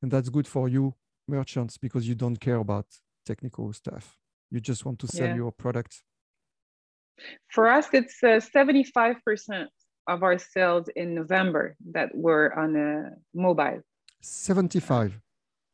and 0.02 0.10
that's 0.10 0.28
good 0.28 0.46
for 0.46 0.68
you 0.68 0.94
merchants 1.28 1.78
because 1.78 2.08
you 2.08 2.14
don't 2.14 2.40
care 2.40 2.56
about 2.56 2.86
technical 3.26 3.72
stuff. 3.72 4.18
You 4.50 4.60
just 4.60 4.84
want 4.84 4.98
to 5.00 5.06
sell 5.06 5.28
Yeah. 5.28 5.36
your 5.36 5.52
product. 5.52 6.02
For 7.52 7.68
us, 7.68 7.88
it's 7.92 8.22
uh, 8.22 8.40
75% 8.40 9.68
of 10.06 10.22
our 10.22 10.38
sales 10.38 10.88
in 10.96 11.14
November 11.14 11.76
that 11.92 12.14
were 12.14 12.56
on 12.58 12.76
a 12.76 13.10
mobile. 13.34 13.82
75 14.20 15.20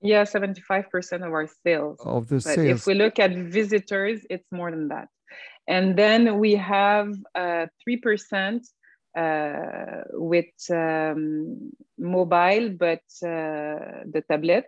Yeah, 0.04 0.24
75% 0.24 1.24
of 1.26 1.32
our 1.32 1.48
sales. 1.64 1.98
of 2.04 2.28
the 2.28 2.36
But 2.36 2.42
sales. 2.42 2.80
if 2.80 2.86
we 2.86 2.94
look 2.94 3.18
at 3.18 3.32
visitors, 3.34 4.20
it's 4.28 4.46
more 4.52 4.70
than 4.70 4.88
that. 4.88 5.08
And 5.66 5.96
then 5.96 6.38
we 6.38 6.52
have 6.56 7.08
uh, 7.34 7.66
3% 7.88 8.60
uh, 9.16 10.02
with 10.12 10.52
um, 10.70 11.70
mobile, 11.98 12.68
but 12.78 13.00
uh, 13.24 14.04
the 14.14 14.22
tablet. 14.28 14.66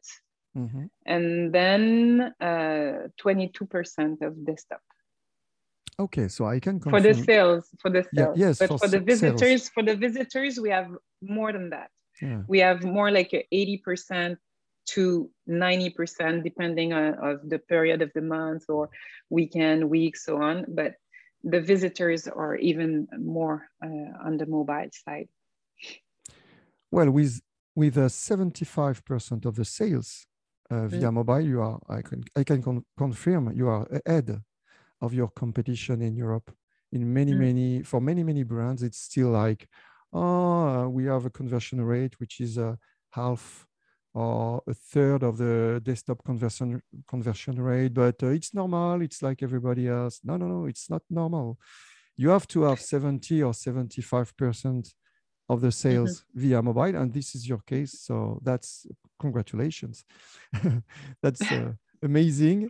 Mhm. 0.57 0.89
And 1.05 1.53
then 1.53 2.33
uh, 2.41 3.09
22% 3.23 4.23
of 4.23 4.33
desktop. 4.47 4.81
Okay, 5.99 6.29
so 6.29 6.47
I 6.47 6.61
can 6.61 6.81
For 6.81 7.01
the 7.01 7.15
sales, 7.15 7.69
for 7.83 7.91
the 7.91 8.05
Yeah, 8.13 8.25
sales. 8.25 8.39
yes, 8.39 8.59
but 8.59 8.69
for 8.69 8.79
for, 8.79 8.89
the 8.89 8.97
s- 9.13 9.21
sales. 9.21 9.41
visitors, 9.41 9.69
for 9.69 9.83
the 9.83 9.97
visitors, 9.97 10.59
we 10.59 10.71
have 10.71 10.89
more 11.21 11.53
than 11.53 11.69
that. 11.71 11.91
Yeah. 12.23 12.43
We 12.49 12.59
have 12.61 12.83
more 12.85 13.11
like 13.11 13.33
80% 13.53 14.39
to 14.87 15.31
90%, 15.49 16.43
depending 16.45 16.93
on 16.93 17.15
of 17.15 17.49
the 17.49 17.59
period 17.59 18.03
of 18.03 18.11
the 18.15 18.23
month 18.23 18.65
or 18.69 18.91
weekend, 19.31 19.89
week, 19.89 20.17
so 20.17 20.41
on. 20.43 20.65
But 20.69 20.95
the 21.43 21.61
visitors 21.61 22.27
are 22.29 22.57
even 22.57 23.09
more 23.19 23.69
uh, 23.85 24.27
on 24.27 24.37
the 24.37 24.47
mobile 24.47 24.89
side. 24.93 25.29
Well, 26.91 27.11
with 27.11 27.41
with 27.75 27.99
uh, 27.99 28.09
75% 28.09 29.45
of 29.45 29.55
the 29.55 29.65
sales 29.65 30.27
uh, 30.71 30.87
via 30.87 31.13
mobile, 31.13 31.41
you 31.41 31.61
are 31.61 31.79
I 31.89 32.03
can 32.03 32.25
I 32.35 32.45
can 32.45 32.63
con- 32.63 32.85
confirm 32.97 33.53
you 33.53 33.69
are 33.69 33.87
ahead 34.07 34.41
of 35.01 35.13
your 35.13 35.29
competition 35.29 36.03
in 36.03 36.17
Europe. 36.17 36.51
In 36.93 37.13
many 37.13 37.35
Mm. 37.35 37.39
many 37.39 37.83
for 37.83 38.01
many 38.01 38.23
many 38.23 38.45
brands, 38.45 38.83
it's 38.83 38.99
still 38.99 39.31
like, 39.31 39.69
oh, 40.13 40.89
we 40.89 41.05
have 41.07 41.27
a 41.27 41.31
conversion 41.31 41.81
rate 41.83 42.19
which 42.21 42.41
is 42.41 42.57
uh, 42.59 42.77
half 43.11 43.67
or 44.17 44.63
a 44.67 44.73
third 44.73 45.23
of 45.23 45.37
the 45.37 45.79
desktop 45.83 46.25
conversion 46.25 46.81
conversion 47.07 47.61
rate, 47.61 47.93
but 47.93 48.23
uh, 48.23 48.29
it's 48.29 48.55
normal. 48.55 49.03
It's 49.03 49.21
like 49.21 49.43
everybody 49.43 49.89
else. 49.89 50.21
No, 50.25 50.39
no, 50.39 50.47
no, 50.47 50.65
it's 50.65 50.89
not 50.89 51.03
normal. 51.11 51.59
You 52.17 52.31
have 52.31 52.49
to 52.49 52.63
have 52.63 52.81
70 52.81 53.43
or 53.43 53.53
75 53.53 54.35
percent 54.35 54.95
of 55.51 55.61
the 55.61 55.71
sales 55.71 56.25
via 56.35 56.63
mobile 56.63 56.97
and 56.97 57.13
this 57.13 57.37
is 57.37 57.49
your 57.49 57.59
case 57.59 58.01
so 58.01 58.41
that's 58.43 58.85
congratulations 59.21 60.05
that's 61.23 61.41
uh, 61.53 61.71
amazing 62.03 62.69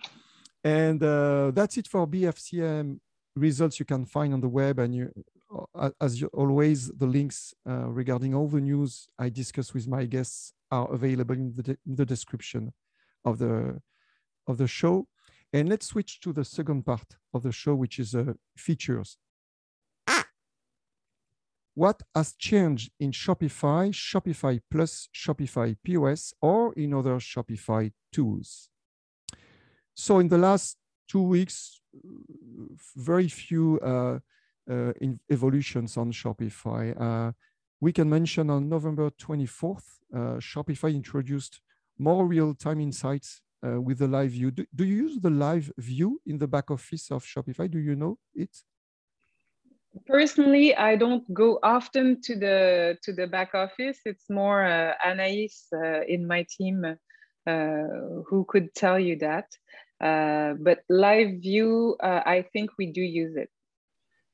and 0.63 1.03
uh, 1.03 1.51
that's 1.53 1.79
it 1.79 1.89
for 1.89 2.07
bfcm 2.07 2.99
results 3.35 3.79
you 3.79 3.87
can 3.87 4.05
find 4.05 4.35
on 4.35 4.43
the 4.43 4.49
web 4.49 4.79
and 4.79 4.95
you 4.95 5.11
uh, 5.75 5.89
as 6.03 6.21
you, 6.21 6.27
always 6.35 6.89
the 6.89 7.07
links 7.07 7.55
uh, 7.67 7.89
regarding 7.89 8.35
all 8.35 8.47
the 8.47 8.61
news 8.61 9.09
i 9.19 9.31
discuss 9.31 9.73
with 9.73 9.89
my 9.89 10.05
guests 10.05 10.53
are 10.71 10.91
available 10.93 11.35
in 11.35 11.53
the, 11.55 11.63
de- 11.63 11.79
in 11.87 11.95
the 11.95 12.07
description 12.07 12.73
of 13.25 13.39
the 13.39 13.81
of 14.47 14.59
the 14.59 14.67
show 14.67 15.07
and 15.53 15.69
let's 15.69 15.87
switch 15.87 16.21
to 16.21 16.33
the 16.33 16.45
second 16.45 16.85
part 16.85 17.17
of 17.35 17.43
the 17.43 17.53
show 17.53 17.75
which 17.75 17.99
is 17.99 18.15
uh, 18.15 18.33
features 18.57 19.19
what 21.77 22.03
has 22.15 22.35
changed 22.39 22.91
in 22.99 23.11
Shopify, 23.13 23.93
Shopify 23.93 24.59
Plus, 24.71 25.11
Shopify 25.15 25.77
POS, 25.85 26.33
or 26.41 26.73
in 26.73 26.95
other 26.95 27.17
Shopify 27.17 27.93
tools. 28.11 28.71
So 29.93 30.19
in 30.19 30.29
the 30.29 30.39
last 30.39 30.79
two 31.07 31.21
weeks, 31.21 31.83
very 32.97 33.29
few 33.29 33.79
uh, 33.81 34.19
uh, 34.71 34.93
evolutions 35.31 35.99
on 35.99 36.13
Shopify. 36.13 37.35
We 37.81 37.93
can 37.93 38.09
mention 38.09 38.49
on 38.51 38.69
November 38.69 39.11
24th, 39.11 39.85
uh, 40.15 40.19
Shopify 40.39 40.95
introduced 40.95 41.61
more 41.99 42.27
real-time 42.27 42.81
insights 42.81 43.43
uh, 43.67 43.81
with 43.81 43.99
the 43.99 44.09
live 44.09 44.31
view. 44.31 44.51
Do, 44.51 44.65
do 44.75 44.85
you 44.85 44.97
use 44.97 45.19
the 45.21 45.31
live 45.31 45.71
view 45.77 46.21
in 46.27 46.39
the 46.39 46.47
back 46.47 46.71
office 46.71 47.11
of 47.11 47.25
Shopify? 47.25 47.71
Do 47.71 47.79
you 47.79 47.95
know 47.95 48.19
it? 48.35 48.51
Personally, 50.07 50.75
I 50.75 50.97
don't 50.97 51.33
go 51.33 51.59
often 51.63 52.21
to 52.23 52.37
the 52.37 52.99
to 53.03 53.13
the 53.15 53.27
back 53.27 53.55
office. 53.55 53.99
It's 54.05 54.29
more 54.29 54.63
uh, 54.63 54.93
Anaïs 55.05 55.73
uh, 55.73 56.03
in 56.07 56.27
my 56.27 56.47
team 56.51 56.85
uh, 56.85 57.83
who 58.27 58.45
could 58.47 58.75
tell 58.75 58.99
you 58.99 59.17
that. 59.21 59.49
Uh, 59.99 60.55
but 60.61 60.81
live 60.91 61.41
view, 61.41 61.97
I 62.03 62.45
think 62.53 62.73
we 62.79 62.93
do 62.93 63.01
use 63.01 63.37
it. 63.37 63.49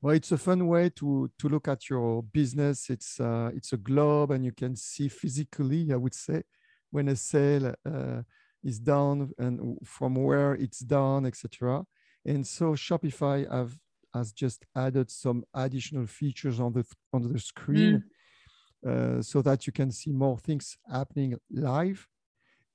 Well, 0.03 0.15
it's 0.15 0.33
a 0.33 0.37
fun 0.37 0.67
way 0.67 0.89
to 0.97 1.31
to 1.39 1.47
look 1.47 1.69
at 1.69 1.89
your 1.89 2.23
business. 2.23 2.89
It's 2.89 3.21
uh, 3.21 3.51
it's 3.55 3.71
a 3.71 3.77
globe, 3.77 4.31
and 4.31 4.43
you 4.43 4.51
can 4.51 4.75
see 4.75 5.07
physically. 5.07 5.93
I 5.93 5.95
would 5.95 6.13
say 6.13 6.43
when 6.91 7.07
a 7.07 7.15
sale 7.15 7.73
uh, 7.85 8.21
is 8.65 8.79
done 8.79 9.31
and 9.37 9.77
from 9.85 10.15
where 10.15 10.55
it's 10.55 10.79
done, 10.79 11.25
etc. 11.25 11.85
And 12.25 12.45
so 12.45 12.73
Shopify 12.73 13.49
have 13.49 13.77
has 14.13 14.33
just 14.33 14.65
added 14.75 15.09
some 15.09 15.45
additional 15.53 16.05
features 16.07 16.59
on 16.59 16.73
the 16.73 16.83
on 17.13 17.31
the 17.31 17.39
screen, 17.39 18.03
uh, 18.85 19.21
so 19.21 19.41
that 19.41 19.65
you 19.65 19.71
can 19.71 19.89
see 19.89 20.11
more 20.11 20.37
things 20.37 20.77
happening 20.91 21.37
live. 21.49 22.05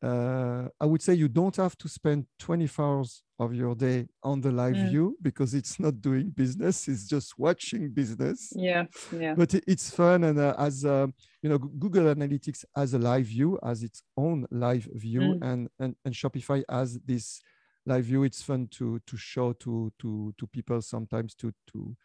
Uh, 0.03 0.69
I 0.81 0.87
would 0.87 1.03
say 1.03 1.13
you 1.13 1.29
don't 1.29 1.57
have 1.57 1.77
to 1.77 1.91
spend 1.91 2.25
24 2.39 2.85
hours 2.87 3.23
of 3.39 3.55
your 3.55 3.75
day 3.75 4.09
on 4.23 4.41
the 4.41 4.51
live 4.51 4.75
Mm. 4.77 4.89
view 4.91 5.17
because 5.23 5.55
it's 5.55 5.79
not 5.79 6.01
doing 6.01 6.31
business; 6.31 6.89
it's 6.89 7.07
just 7.07 7.39
watching 7.39 7.91
business. 7.91 8.53
Yeah, 8.57 8.87
yeah. 9.13 9.35
But 9.35 9.55
it's 9.67 9.91
fun, 9.91 10.25
and 10.25 10.39
uh, 10.39 10.55
as 10.59 10.85
uh, 10.85 11.07
you 11.43 11.49
know, 11.51 11.59
Google 11.59 12.15
Analytics 12.15 12.65
has 12.75 12.95
a 12.95 12.99
live 12.99 13.27
view, 13.27 13.59
as 13.63 13.83
its 13.83 14.03
own 14.17 14.47
live 14.51 14.89
view, 14.95 15.21
Mm. 15.21 15.43
and, 15.43 15.69
and 15.79 15.97
and 16.05 16.15
Shopify 16.15 16.63
has 16.69 16.99
this 17.05 17.41
live 17.87 18.05
view. 18.07 18.25
It's 18.25 18.43
fun 18.43 18.67
to 18.79 18.99
to 19.07 19.17
show 19.17 19.53
to 19.55 19.93
to 20.01 20.35
to 20.37 20.47
people 20.47 20.83
sometimes 20.83 21.35
to 21.37 21.53
to 21.73 21.97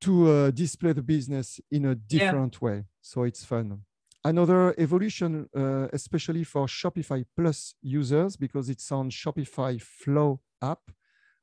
to 0.00 0.30
uh, 0.30 0.50
display 0.50 0.92
the 0.92 1.02
business 1.02 1.60
in 1.70 1.84
a 1.84 1.94
different 1.94 2.60
way. 2.60 2.84
So 3.00 3.22
it's 3.22 3.44
fun. 3.44 3.84
Another 4.24 4.74
evolution, 4.78 5.48
uh, 5.56 5.88
especially 5.92 6.44
for 6.44 6.66
Shopify 6.66 7.24
Plus 7.36 7.74
users, 7.82 8.36
because 8.36 8.68
it's 8.68 8.92
on 8.92 9.10
Shopify 9.10 9.80
Flow 9.80 10.40
app 10.62 10.82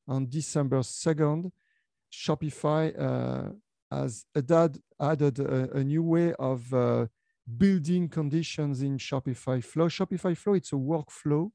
on 0.08 0.30
December 0.30 0.80
2nd. 0.80 1.52
Shopify 2.12 2.98
uh, 2.98 3.50
has 3.92 4.26
added, 4.36 4.82
added 5.00 5.40
a, 5.40 5.78
a 5.78 5.84
new 5.84 6.04
way 6.04 6.34
of 6.40 6.74
uh, 6.74 7.08
building 7.58 8.08
conditions 8.08 8.82
in 8.82 8.98
Shopify 8.98 9.62
Flow. 9.62 9.88
Shopify 9.90 10.36
Flow, 10.38 10.54
it's 10.54 10.72
a 10.72 10.76
workflow 10.76 11.52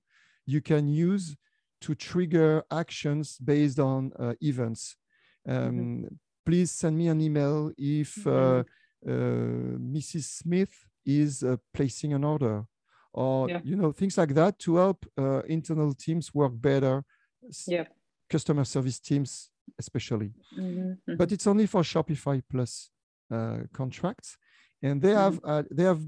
you 0.47 0.61
can 0.61 0.89
use 0.89 1.37
to 1.81 1.95
trigger 1.95 2.65
actions 2.71 3.39
based 3.39 3.79
on 3.79 4.13
uh, 4.19 4.35
events. 4.41 4.97
Um, 5.49 6.07
Please 6.45 6.71
send 6.71 6.99
me 6.99 7.09
an 7.09 7.23
email 7.23 7.73
if 7.79 8.27
uh, 8.27 8.31
uh, 8.31 8.65
Mrs. 9.09 10.25
Smith 10.25 10.75
is 11.05 11.43
uh, 11.43 11.57
placing 11.73 12.13
an 12.15 12.25
order, 12.25 12.65
or 13.13 13.49
Yeah. 13.49 13.61
you 13.65 13.77
know 13.77 13.93
things 13.93 14.17
like 14.19 14.35
that 14.35 14.59
to 14.61 14.77
help 14.77 15.07
uh, 15.19 15.43
internal 15.49 15.95
teams 15.95 16.35
work 16.35 16.53
better. 16.61 17.05
Yeah. 17.67 17.87
Customer 18.31 18.65
service 18.65 18.99
teams, 19.01 19.51
especially 19.79 20.33
Mhm, 20.59 20.99
mhm. 21.07 21.17
but 21.19 21.31
it's 21.33 21.47
only 21.47 21.67
for 21.67 21.83
Shopify 21.83 22.43
Plus 22.51 22.91
uh, 23.31 23.59
contracts, 23.73 24.37
and 24.83 25.01
they 25.03 25.15
have 25.15 25.39
uh, 25.45 25.63
they 25.71 25.85
have 25.85 26.03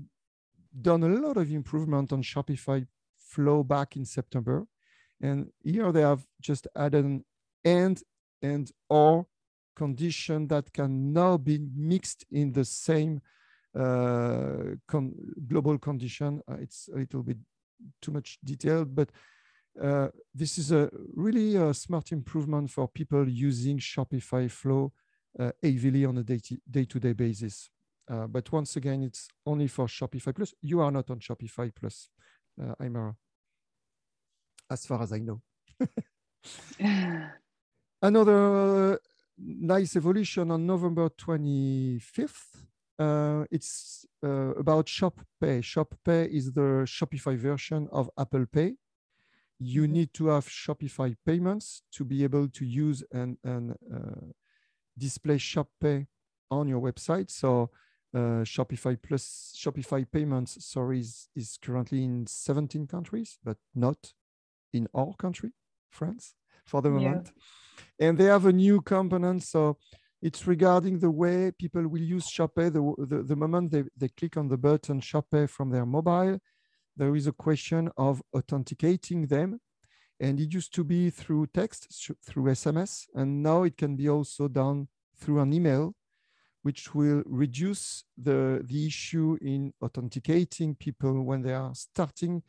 done 0.83 1.03
a 1.05 1.09
lot 1.09 1.37
of 1.37 1.51
improvement 1.51 2.13
on 2.13 2.23
Shopify 2.23 2.87
Flow 3.17 3.63
back 3.65 3.97
in 3.97 4.05
September, 4.05 4.67
and 5.21 5.51
here 5.63 5.93
they 5.93 6.03
have 6.03 6.23
just 6.41 6.67
added 6.75 7.05
an 7.05 7.25
and 7.65 8.03
and 8.43 8.71
or 8.89 9.27
condition 9.75 10.49
that 10.49 10.73
can 10.73 11.13
now 11.13 11.37
be 11.37 11.59
mixed 11.75 12.25
in 12.31 12.53
the 12.53 12.65
same 12.65 13.21
con- 13.77 15.15
global 15.47 15.79
condition. 15.79 16.43
Uh, 16.49 16.57
it's 16.61 16.89
a 16.95 16.99
little 16.99 17.23
bit 17.23 17.39
too 18.01 18.13
much 18.13 18.39
detail, 18.45 18.85
but 18.85 19.11
uh, 19.83 20.09
this 20.35 20.59
is 20.59 20.73
a 20.73 20.89
really 21.15 21.57
a 21.57 21.75
smart 21.75 22.13
improvement 22.13 22.71
for 22.71 22.89
people 22.89 23.29
using 23.29 23.79
Shopify 23.79 24.51
Flow 24.51 24.93
uh, 25.39 25.53
heavily 25.63 26.05
on 26.05 26.19
a 26.19 26.23
day-to-day 26.23 27.13
basis. 27.13 27.69
Uh, 28.09 28.27
but 28.27 28.51
once 28.53 28.77
again, 28.77 29.03
it's 29.03 29.29
only 29.45 29.67
for 29.67 29.87
Shopify 29.87 30.35
Plus. 30.35 30.55
You 30.63 30.81
are 30.81 30.91
not 30.91 31.11
on 31.11 31.19
Shopify 31.19 31.71
Plus, 31.75 32.09
uh, 32.63 32.75
Aïmara, 32.81 33.15
as 34.71 34.87
far 34.87 35.03
as 35.03 35.13
I 35.13 35.19
know. 35.19 35.43
Another 38.03 38.99
nice 39.39 39.97
evolution 39.97 40.51
on 40.51 40.67
November 40.67 41.11
25th. 41.11 42.63
Uh, 42.99 43.45
it's 43.51 44.07
uh, 44.25 44.55
about 44.55 44.89
Shop 44.89 45.21
Pay. 45.41 45.61
Shop 45.61 45.95
Pay 46.05 46.25
is 46.25 46.53
the 46.53 46.85
Shopify 46.87 47.37
version 47.37 47.89
of 47.93 48.11
Apple 48.19 48.47
Pay. 48.47 48.75
You 49.59 49.83
mm-hmm. 49.83 49.93
need 49.93 50.15
to 50.15 50.29
have 50.29 50.47
Shopify 50.47 51.15
payments 51.25 51.83
to 51.93 52.05
be 52.05 52.25
able 52.25 52.49
to 52.49 52.65
use 52.65 53.03
and, 53.13 53.37
and 53.45 53.73
uh, 53.93 54.33
display 54.97 55.39
Shop 55.39 55.69
Pay 55.81 56.07
on 56.51 56.69
your 56.69 56.81
website. 56.81 57.31
So 57.31 57.71
uh, 58.15 58.45
Shopify 58.45 58.97
plus 59.01 59.55
Shopify 59.57 60.07
payments, 60.11 60.65
sorry, 60.65 61.01
is, 61.01 61.29
is 61.37 61.59
currently 61.61 62.03
in 62.05 62.27
17 62.27 62.87
countries, 62.87 63.39
but 63.45 63.59
not 63.75 64.13
in 64.73 64.89
our 64.95 65.13
country, 65.15 65.53
France, 65.91 66.35
for 66.65 66.81
the 66.81 66.91
moment. 66.91 67.33
Yeah. 67.99 68.09
And 68.09 68.19
they 68.19 68.25
have 68.25 68.47
a 68.47 68.53
new 68.53 68.81
component. 68.81 69.43
So 69.43 69.77
it's 70.23 70.47
regarding 70.47 70.99
the 70.99 71.11
way 71.11 71.53
people 71.59 71.87
will 71.87 72.01
use 72.01 72.27
ShopPay. 72.27 72.73
The, 72.73 73.07
the, 73.07 73.23
the 73.23 73.37
moment 73.37 73.71
they, 73.71 73.85
they 73.97 74.09
click 74.09 74.37
on 74.37 74.49
the 74.49 74.57
button 74.57 75.01
ShopPay 75.01 75.49
from 75.49 75.71
their 75.71 75.87
mobile, 75.87 76.39
there 76.97 77.15
is 77.15 77.27
a 77.27 77.33
question 77.33 77.91
of 77.97 78.23
authenticating 78.35 79.27
them. 79.27 79.61
And 80.19 80.41
it 80.41 80.53
used 80.55 80.75
to 80.75 80.85
be 80.85 81.11
through 81.11 81.49
text, 81.49 82.11
through 82.25 82.45
SMS, 82.45 83.05
and 83.15 83.43
now 83.43 83.65
it 83.65 83.77
can 83.77 83.97
be 83.97 84.09
also 84.09 84.49
done 84.49 84.89
through 85.19 85.41
an 85.41 85.53
email, 85.53 85.95
which 86.63 86.95
will 86.95 87.23
reduce 87.27 88.05
the, 88.17 88.65
the 88.65 88.87
issue 88.87 89.37
in 89.43 89.75
authenticating 89.83 90.75
people 90.75 91.23
when 91.23 91.43
they 91.43 91.53
are 91.53 91.75
starting 91.75 92.43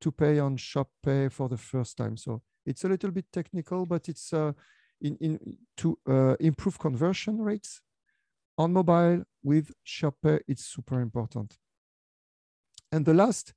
to 0.00 0.10
pay 0.10 0.38
on 0.38 0.56
ShopPay 0.56 1.30
for 1.30 1.50
the 1.50 1.58
first 1.58 1.98
time. 1.98 2.16
So 2.16 2.40
it's 2.64 2.84
a 2.84 2.88
little 2.88 3.10
bit 3.10 3.26
technical, 3.30 3.84
but 3.84 4.08
it's 4.08 4.32
uh, 4.32 4.52
in, 5.00 5.16
in, 5.16 5.56
to 5.78 5.98
uh, 6.08 6.36
improve 6.40 6.78
conversion 6.78 7.40
rates 7.40 7.80
on 8.58 8.72
mobile 8.72 9.24
with 9.42 9.72
ShopPay. 9.86 10.40
It's 10.46 10.64
super 10.64 11.00
important. 11.00 11.56
And 12.92 13.04
the 13.04 13.14
last 13.14 13.54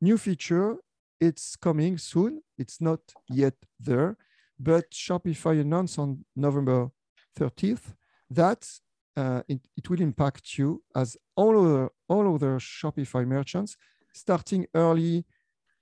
new 0.00 0.16
feature, 0.18 0.76
it's 1.20 1.56
coming 1.56 1.98
soon. 1.98 2.42
It's 2.56 2.80
not 2.80 3.00
yet 3.28 3.54
there, 3.78 4.16
but 4.58 4.90
Shopify 4.90 5.60
announced 5.60 5.98
on 5.98 6.24
November 6.36 6.90
30th 7.38 7.94
that 8.30 8.68
uh, 9.16 9.42
it, 9.48 9.60
it, 9.76 9.90
will 9.90 10.00
impact 10.00 10.58
you 10.58 10.82
as 10.94 11.16
all 11.34 11.58
other, 11.58 11.90
all 12.08 12.34
other 12.34 12.58
Shopify 12.58 13.26
merchants 13.26 13.76
starting 14.12 14.66
early 14.74 15.24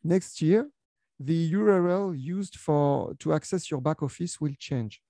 next 0.02 0.40
year 0.40 0.70
the 1.18 1.52
URL 1.52 2.14
used 2.16 2.56
for 2.56 3.14
to 3.20 3.32
access 3.32 3.70
your 3.70 3.80
back 3.80 4.02
office 4.02 4.40
will 4.40 4.54
change. 4.58 5.00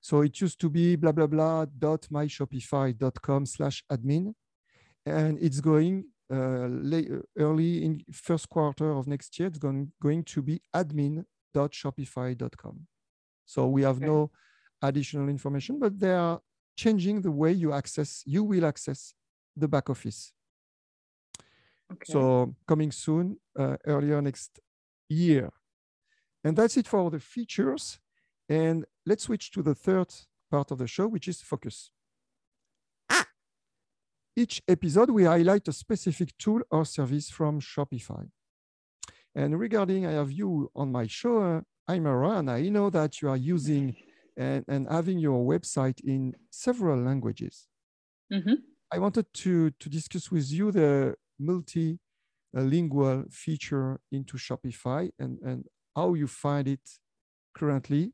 So 0.00 0.22
it 0.22 0.40
used 0.40 0.60
to 0.60 0.70
be 0.70 0.96
blah 0.96 1.12
blah 1.12 1.26
blah 1.26 1.66
dot 1.78 2.06
myshopify.com 2.10 3.46
slash 3.46 3.84
admin, 3.90 4.34
and 5.04 5.38
it's 5.40 5.60
going 5.60 6.06
uh, 6.32 6.68
late, 6.68 7.10
uh, 7.10 7.18
early 7.38 7.84
in 7.84 8.02
first 8.12 8.48
quarter 8.48 8.92
of 8.92 9.06
next 9.06 9.38
year. 9.38 9.48
It's 9.48 9.58
going 9.58 9.92
going 10.00 10.24
to 10.24 10.42
be 10.42 10.62
admin.shopify.com. 10.74 12.86
So 13.44 13.66
we 13.66 13.82
have 13.82 13.96
okay. 13.96 14.06
no 14.06 14.30
additional 14.82 15.28
information, 15.28 15.78
but 15.78 15.98
they 15.98 16.12
are 16.12 16.40
changing 16.76 17.20
the 17.20 17.30
way 17.30 17.52
you 17.52 17.72
access. 17.72 18.22
You 18.24 18.44
will 18.44 18.64
access 18.64 19.12
the 19.56 19.68
back 19.68 19.90
office. 19.90 20.32
Okay. 21.92 22.12
So 22.12 22.54
coming 22.66 22.92
soon, 22.92 23.38
uh, 23.58 23.76
earlier 23.84 24.22
next 24.22 24.60
year. 25.10 25.50
And 26.42 26.56
that's 26.56 26.76
it 26.76 26.86
for 26.86 27.10
the 27.10 27.20
features. 27.20 27.98
And 28.48 28.86
let's 29.04 29.24
switch 29.24 29.50
to 29.52 29.62
the 29.62 29.74
third 29.74 30.08
part 30.50 30.70
of 30.70 30.78
the 30.78 30.86
show, 30.86 31.06
which 31.06 31.28
is 31.28 31.42
focus. 31.42 31.90
Each 34.36 34.62
episode, 34.68 35.10
we 35.10 35.24
highlight 35.24 35.68
a 35.68 35.72
specific 35.72 36.36
tool 36.38 36.62
or 36.70 36.84
service 36.84 37.28
from 37.28 37.60
Shopify. 37.60 38.28
And 39.34 39.58
regarding, 39.58 40.06
I 40.06 40.12
have 40.12 40.32
you 40.32 40.70
on 40.74 40.90
my 40.92 41.06
show, 41.06 41.42
uh, 41.42 41.60
Aïmara, 41.90 42.38
and 42.38 42.50
I 42.50 42.62
know 42.68 42.90
that 42.90 43.20
you 43.20 43.28
are 43.28 43.36
using 43.36 43.96
and, 44.36 44.64
and 44.68 44.88
having 44.88 45.18
your 45.18 45.44
website 45.44 46.00
in 46.00 46.34
several 46.50 46.98
languages. 47.02 47.66
Mm-hmm. 48.32 48.54
I 48.92 48.98
wanted 48.98 49.26
to, 49.34 49.70
to 49.70 49.88
discuss 49.88 50.30
with 50.30 50.50
you 50.50 50.72
the 50.72 51.16
multi 51.38 51.98
a 52.54 52.60
lingual 52.60 53.24
feature 53.30 54.00
into 54.10 54.36
Shopify 54.36 55.10
and, 55.18 55.38
and 55.42 55.64
how 55.94 56.14
you 56.14 56.26
find 56.26 56.68
it 56.68 56.80
currently. 57.54 58.12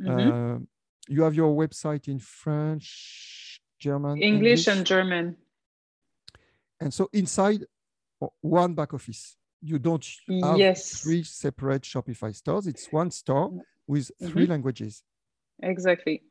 Mm-hmm. 0.00 0.32
Uh, 0.32 0.58
you 1.08 1.22
have 1.22 1.34
your 1.34 1.54
website 1.54 2.08
in 2.08 2.18
French, 2.18 3.60
German, 3.78 4.22
English, 4.22 4.66
English, 4.66 4.66
and 4.68 4.86
German. 4.86 5.36
And 6.80 6.92
so 6.92 7.08
inside 7.12 7.64
one 8.40 8.74
back 8.74 8.94
office, 8.94 9.36
you 9.60 9.78
don't 9.78 10.06
have 10.42 10.58
yes. 10.58 11.02
three 11.02 11.22
separate 11.22 11.82
Shopify 11.82 12.34
stores. 12.34 12.66
It's 12.66 12.88
one 12.90 13.10
store 13.10 13.50
with 13.86 14.10
3 14.20 14.28
mm-hmm. 14.28 14.50
languages. 14.50 15.02
Exactly. 15.62 16.22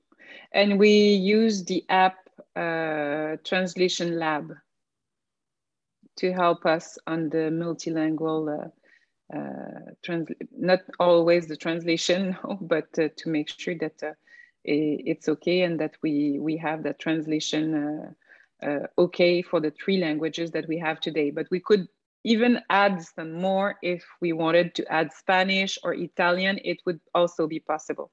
And 0.52 0.80
we 0.80 0.90
use 0.90 1.64
the 1.64 1.84
app 1.90 2.18
uh, 2.56 3.38
Translation 3.44 4.20
Lab 4.20 4.54
to 6.18 6.32
help 6.32 6.66
us 6.66 6.98
on 7.08 7.30
the 7.30 7.50
multilingual, 7.50 8.66
uh, 8.66 9.36
uh, 9.36 9.92
trans 10.04 10.30
not 10.56 10.80
always 11.00 11.48
the 11.48 11.58
translation, 11.58 12.38
but 12.62 12.88
uh, 13.00 13.10
to 13.18 13.30
make 13.30 13.50
sure 13.50 13.76
that 13.76 14.02
uh, 14.04 14.14
it's 14.64 15.28
okay 15.28 15.62
and 15.62 15.80
that 15.80 15.96
we, 16.02 16.40
we 16.40 16.58
have 16.58 16.84
that 16.84 17.00
translation 17.00 18.16
okay 18.98 19.42
for 19.42 19.60
the 19.60 19.72
three 19.72 19.98
languages 19.98 20.52
that 20.52 20.66
we 20.70 20.78
have 20.78 21.00
today. 21.02 21.32
But 21.32 21.48
we 21.52 21.60
could 21.60 21.88
even 22.24 22.62
add 22.70 23.04
some 23.04 23.34
more 23.34 23.76
if 23.82 24.06
we 24.22 24.32
wanted 24.32 24.74
to 24.76 24.92
add 24.92 25.12
Spanish 25.12 25.78
or 25.84 25.94
Italian, 25.94 26.60
it 26.64 26.78
would 26.86 27.02
also 27.14 27.48
be 27.48 27.60
possible. 27.60 28.12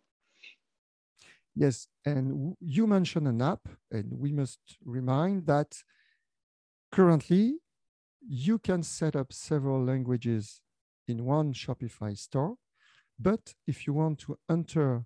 Yes, 1.54 1.88
and 2.04 2.56
you 2.60 2.86
mentioned 2.86 3.28
an 3.28 3.42
app, 3.42 3.68
and 3.90 4.18
we 4.18 4.32
must 4.32 4.60
remind 4.84 5.46
that 5.46 5.76
currently 6.90 7.58
you 8.26 8.58
can 8.58 8.82
set 8.82 9.16
up 9.16 9.32
several 9.32 9.82
languages 9.84 10.60
in 11.08 11.24
one 11.24 11.52
Shopify 11.52 12.16
store. 12.16 12.54
But 13.18 13.54
if 13.66 13.86
you 13.86 13.92
want 13.92 14.18
to 14.20 14.38
enter 14.50 15.04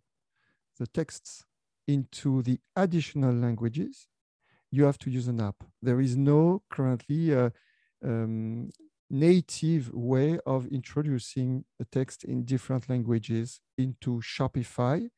the 0.79 0.87
texts 0.87 1.45
into 1.87 2.43
the 2.43 2.59
additional 2.77 3.35
languages, 3.35 4.07
you 4.71 4.85
have 4.85 4.99
to 4.99 5.11
use 5.11 5.29
an 5.29 5.41
app. 5.41 5.57
There 5.83 6.01
is 6.01 6.17
no 6.17 6.63
currently 6.71 7.33
a 7.33 7.53
um, 8.05 8.71
native 9.11 9.93
way 9.93 10.39
of 10.47 10.67
introducing 10.67 11.65
a 11.81 11.85
text 11.85 12.25
in 12.25 12.45
different 12.45 12.89
languages 12.89 13.61
into 13.79 14.21
Shopify, 14.21 15.09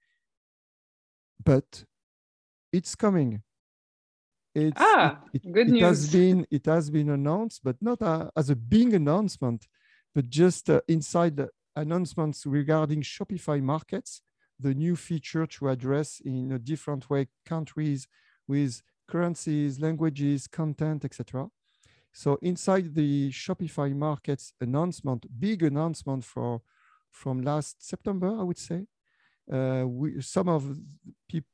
but 1.42 1.85
it's 2.72 2.94
coming. 2.94 3.42
It's, 4.59 4.81
ah, 4.81 5.21
it, 5.35 5.53
good 5.53 5.69
it 5.69 5.73
news. 5.73 5.83
Has 5.83 6.11
been, 6.11 6.47
it 6.51 6.64
has 6.64 6.88
been 6.88 7.11
announced, 7.11 7.61
but 7.62 7.77
not 7.83 8.01
a, 8.01 8.31
as 8.35 8.49
a 8.49 8.57
big 8.57 8.95
announcement, 8.95 9.66
but 10.14 10.31
just 10.31 10.71
uh, 10.71 10.81
inside 10.88 11.37
the 11.37 11.51
announcements 11.77 12.47
regarding 12.47 13.03
Shopify 13.03 13.62
markets, 13.62 14.23
the 14.59 14.73
new 14.73 14.97
feature 14.97 15.47
to 15.47 15.69
address 15.69 16.23
in 16.25 16.53
a 16.53 16.59
different 16.59 17.11
way 17.11 17.29
countries 17.45 18.09
with 18.49 18.81
currencies, 19.07 19.79
languages, 19.79 20.47
content, 20.47 21.05
etc. 21.05 21.49
So 22.14 22.38
inside 22.40 22.95
the 22.95 23.31
Shopify 23.31 23.95
markets 23.95 24.55
announcement, 24.59 25.27
big 25.38 25.64
announcement 25.64 26.25
for 26.25 26.62
from 27.11 27.42
last 27.42 27.87
September, 27.87 28.29
I 28.40 28.42
would 28.42 28.59
say, 28.59 28.87
uh, 29.53 29.85
we, 29.87 30.23
some 30.23 30.49
of 30.49 30.64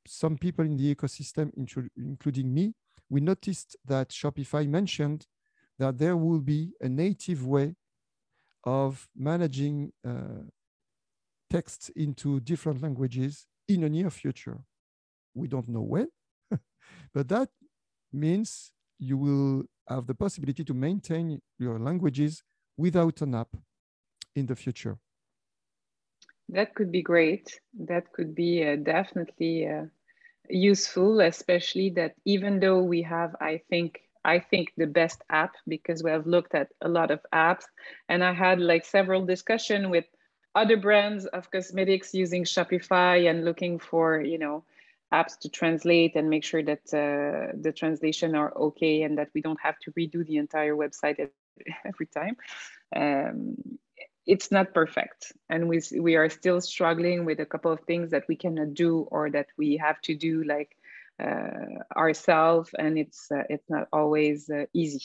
some 0.07 0.39
people 0.39 0.65
in 0.65 0.77
the 0.77 0.95
ecosystem, 0.95 1.51
including 1.97 2.55
me, 2.55 2.75
we 3.13 3.21
noticed 3.21 3.77
that 3.85 4.09
Shopify 4.09 4.67
mentioned 4.67 5.27
that 5.79 5.99
there 5.99 6.17
will 6.17 6.41
be 6.41 6.73
a 6.81 6.89
native 6.89 7.47
way 7.47 7.77
of 8.65 9.07
managing 9.15 9.93
uh, 10.03 10.45
texts 11.51 11.91
into 11.95 12.41
different 12.41 12.81
languages 12.83 13.47
in 13.69 13.83
the 13.83 13.91
near 13.91 14.09
future. 14.09 14.59
We 15.35 15.47
don't 15.47 15.69
know 15.69 15.83
when, 15.83 16.09
but 17.15 17.29
that 17.29 17.51
means 18.11 18.73
you 18.99 19.19
will 19.19 19.65
have 19.87 20.07
the 20.07 20.15
possibility 20.15 20.65
to 20.65 20.73
maintain 20.73 21.43
your 21.59 21.79
languages 21.79 22.43
without 22.79 23.21
an 23.21 23.35
app 23.35 23.55
in 24.35 24.47
the 24.47 24.57
future. 24.57 24.97
that 26.53 26.75
could 26.75 26.93
be 26.93 27.03
great. 27.03 27.61
That 27.79 28.13
could 28.13 28.35
be 28.35 28.65
uh, 28.65 28.77
definitely 28.77 29.67
uh, 29.67 29.87
useful, 30.53 31.21
especially 31.21 31.91
that 31.91 32.15
even 32.25 32.61
though 32.61 32.83
we 32.83 33.03
have, 33.03 33.37
I 33.41 33.63
think, 33.71 34.03
I 34.25 34.39
think 34.41 34.73
the 34.77 34.87
best 34.87 35.23
app 35.31 35.55
because 35.69 36.03
we 36.05 36.11
have 36.11 36.27
looked 36.27 36.55
at 36.55 36.69
a 36.83 36.89
lot 36.89 37.11
of 37.11 37.21
apps, 37.33 37.65
and 38.09 38.25
I 38.25 38.33
had 38.33 38.61
like 38.61 38.85
several 38.85 39.25
discussion 39.27 39.91
with 39.91 40.05
other 40.55 40.77
brands 40.77 41.27
of 41.27 41.51
cosmetics 41.51 42.15
using 42.15 42.45
Shopify 42.45 43.29
and 43.31 43.45
looking 43.45 43.79
for 43.79 44.21
you 44.23 44.39
know 44.39 44.65
apps 45.13 45.39
to 45.41 45.49
translate 45.51 46.17
and 46.17 46.29
make 46.31 46.45
sure 46.45 46.63
that 46.63 46.83
uh, 46.93 47.53
the 47.61 47.73
translation 47.77 48.35
are 48.35 48.53
okay 48.57 49.03
and 49.03 49.19
that 49.19 49.29
we 49.35 49.43
don't 49.43 49.61
have 49.63 49.79
to 49.81 49.93
redo 49.93 50.27
the 50.27 50.37
entire 50.39 50.75
website 50.77 51.19
every 51.85 52.07
time. 52.07 52.37
Um, 52.95 53.57
it's 54.27 54.51
not 54.51 54.73
perfect. 54.73 55.33
And 55.49 55.69
we, 55.69 55.81
we 55.99 56.17
are 56.17 56.29
still 56.29 56.61
struggling 56.61 57.25
with 57.25 57.41
a 57.41 57.47
couple 57.47 57.73
of 57.73 57.81
things 57.81 58.11
that 58.11 58.25
we 58.29 58.37
cannot 58.37 58.75
do 58.75 59.09
or 59.11 59.31
that 59.31 59.47
we 59.59 59.77
have 59.79 60.01
to 60.03 60.15
do 60.15 60.45
like 60.45 60.77
uh, 61.23 61.83
ourselves 61.97 62.71
and 62.79 62.99
it's 62.99 63.31
uh, 63.31 63.43
it's 63.49 63.69
not 63.69 63.87
always 63.93 64.49
uh, 64.51 64.65
easy. 64.73 65.03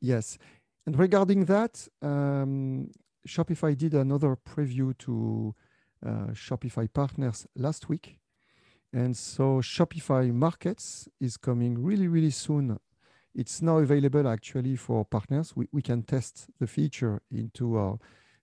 Yes. 0.00 0.38
And 0.86 0.98
regarding 0.98 1.44
that 1.46 1.86
um, 2.02 2.90
shopify 3.26 3.76
did 3.76 3.94
another 3.94 4.36
preview 4.36 4.96
to 4.98 5.54
uh, 6.04 6.10
shopify 6.32 6.92
partners 6.92 7.46
last 7.54 7.88
week. 7.88 8.18
And 8.92 9.16
so 9.16 9.60
shopify 9.60 10.32
markets 10.32 11.08
is 11.20 11.36
coming 11.36 11.82
really 11.82 12.08
really 12.08 12.30
soon 12.30 12.78
it's 13.34 13.62
now 13.62 13.78
available 13.78 14.28
actually 14.28 14.76
for 14.76 15.04
partners. 15.04 15.54
We, 15.56 15.68
we 15.72 15.82
can 15.82 16.02
test 16.02 16.46
the 16.58 16.66
feature 16.66 17.22
into 17.30 17.76
our 17.76 17.98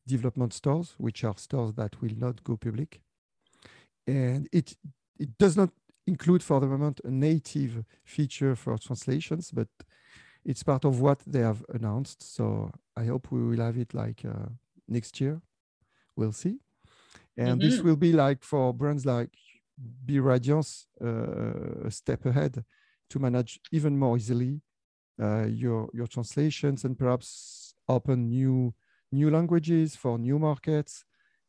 development 0.06 0.54
stores, 0.54 0.96
which 0.98 1.24
are 1.24 1.38
stores 1.38 1.74
that 1.74 2.02
will 2.02 2.16
not 2.18 2.44
go 2.44 2.56
public. 2.56 3.02
And 4.06 4.48
it, 4.52 4.76
it 5.20 5.38
does 5.38 5.58
not 5.58 5.70
include 6.06 6.42
for 6.42 6.62
the 6.62 6.68
moment 6.68 7.02
a 7.04 7.12
native 7.12 7.84
feature 8.06 8.56
for 8.56 8.78
translations, 8.78 9.52
but 9.52 9.68
it's 10.46 10.64
part 10.64 10.86
of 10.86 11.02
what 11.02 11.20
they 11.28 11.42
have 11.42 11.66
announced. 11.74 12.24
So 12.24 12.72
I 12.96 13.06
hope 13.06 13.30
we 13.32 13.44
will 13.44 13.64
have 13.64 13.78
it 13.78 13.94
like 13.94 14.24
uh, 14.24 14.50
next 14.88 15.20
year. 15.20 15.42
We'll 16.16 16.32
see. 16.32 16.60
And 17.36 17.48
mm 17.48 17.54
-hmm. 17.54 17.60
this 17.60 17.74
mm-hmm. 17.74 17.88
will 17.88 17.98
be 17.98 18.28
like 18.28 18.46
for 18.46 18.74
brands 18.74 19.04
like 19.06 19.38
BE+RADIANCE, 20.06 20.88
uh, 21.02 21.86
a 21.86 21.90
step 21.90 22.26
ahead 22.26 22.64
to 23.10 23.20
manage 23.20 23.60
even 23.72 23.98
more 23.98 24.18
easily 24.18 24.62
your 25.20 25.90
your 25.94 26.08
translations 26.08 26.84
and 26.84 26.98
perhaps 26.98 27.74
open 27.88 28.30
new 28.30 28.74
new 29.12 29.30
languages 29.30 29.96
for 29.96 30.18
new 30.18 30.38
markets 30.38 31.06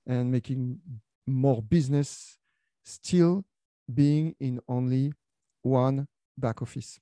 and 0.06 0.30
making 0.30 0.78
more 1.26 1.62
business 1.62 2.38
still 2.84 3.44
being 3.92 4.34
in 4.40 4.60
only 4.68 5.12
one 5.62 6.06
back 6.36 6.62
office. 6.62 6.98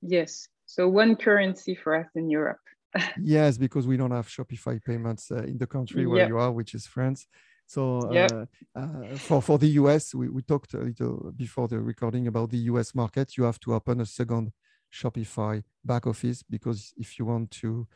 Yes. 0.00 0.48
So 0.66 0.88
one 0.88 1.16
currency 1.16 1.74
for 1.74 1.94
us 1.94 2.06
in 2.14 2.30
Europe. 2.30 2.58
yes, 3.20 3.56
because 3.56 3.86
we 3.86 3.96
don't 3.96 4.10
have 4.10 4.26
Shopify 4.26 4.82
payments 4.82 5.30
uh, 5.30 5.44
in 5.44 5.58
the 5.58 5.66
country 5.66 6.06
where 6.06 6.20
yep. 6.20 6.28
you 6.28 6.38
are, 6.38 6.52
which 6.52 6.74
is 6.74 6.86
France. 6.86 7.26
So 7.66 8.00
uh, 8.10 8.12
yep. 8.12 8.48
uh, 8.74 9.16
for, 9.16 9.40
for 9.40 9.58
the 9.58 9.68
US, 9.80 10.14
we, 10.14 10.28
we 10.28 10.42
talked 10.42 10.74
a 10.74 10.78
little 10.78 11.32
before 11.34 11.68
the 11.68 11.80
recording 11.80 12.26
about 12.26 12.50
the 12.50 12.58
US 12.72 12.94
market. 12.94 13.36
You 13.36 13.44
have 13.44 13.60
to 13.60 13.74
open 13.74 14.00
a 14.00 14.06
second 14.06 14.52
Shopify 14.92 15.62
back 15.84 16.06
office 16.06 16.42
because 16.42 16.92
if 16.96 17.18
you 17.18 17.24
want 17.24 17.50
to 17.50 17.86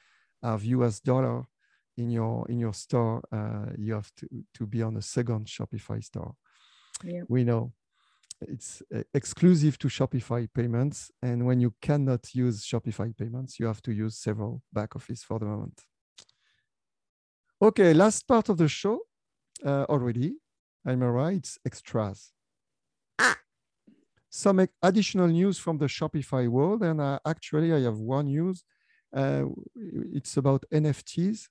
have 0.43 0.65
US 0.65 1.01
dollar 1.01 1.45
in 1.97 2.11
your 2.11 2.47
in 2.49 2.59
your 2.59 2.75
store, 2.75 3.23
uh, 3.33 3.73
you 3.77 3.95
have 3.95 4.11
to 4.17 4.27
to 4.55 4.67
be 4.67 4.83
on 4.83 4.97
a 4.97 5.03
second 5.03 5.47
Shopify 5.47 6.03
store. 6.03 6.35
Yeah. 7.05 7.23
We 7.29 7.45
know 7.45 7.73
it's 8.41 8.83
uh, 8.95 9.03
exclusive 9.15 9.79
to 9.79 9.89
Shopify 9.89 10.49
payments, 10.53 11.11
and 11.23 11.47
when 11.47 11.61
you 11.61 11.75
cannot 11.81 12.35
use 12.35 12.65
Shopify 12.65 13.17
payments, 13.17 13.59
you 13.59 13.67
have 13.67 13.83
to 13.83 13.93
use 13.93 14.19
several 14.19 14.63
back 14.73 14.97
office 14.97 15.23
for 15.23 15.39
the 15.39 15.47
moment. 15.47 15.81
Okay, 17.61 17.95
last 17.95 18.27
part 18.29 18.49
of 18.51 18.59
the 18.59 18.69
show 18.69 19.01
uh, 19.65 19.85
already. 19.89 20.37
I'm 20.85 21.03
right. 21.03 21.37
It's 21.37 21.59
extras 21.65 22.33
some 24.37 24.67
additional 24.83 25.29
news 25.29 25.59
from 25.59 25.79
the 25.79 25.87
Shopify 25.87 26.47
world. 26.47 26.83
And 26.83 27.01
uh, 27.01 27.19
actually, 27.25 27.73
I 27.73 27.81
have 27.81 27.97
one 27.97 28.27
news. 28.27 28.65
Uh, 29.15 29.45
it's 30.13 30.37
about 30.37 30.65
NFTs. 30.73 31.49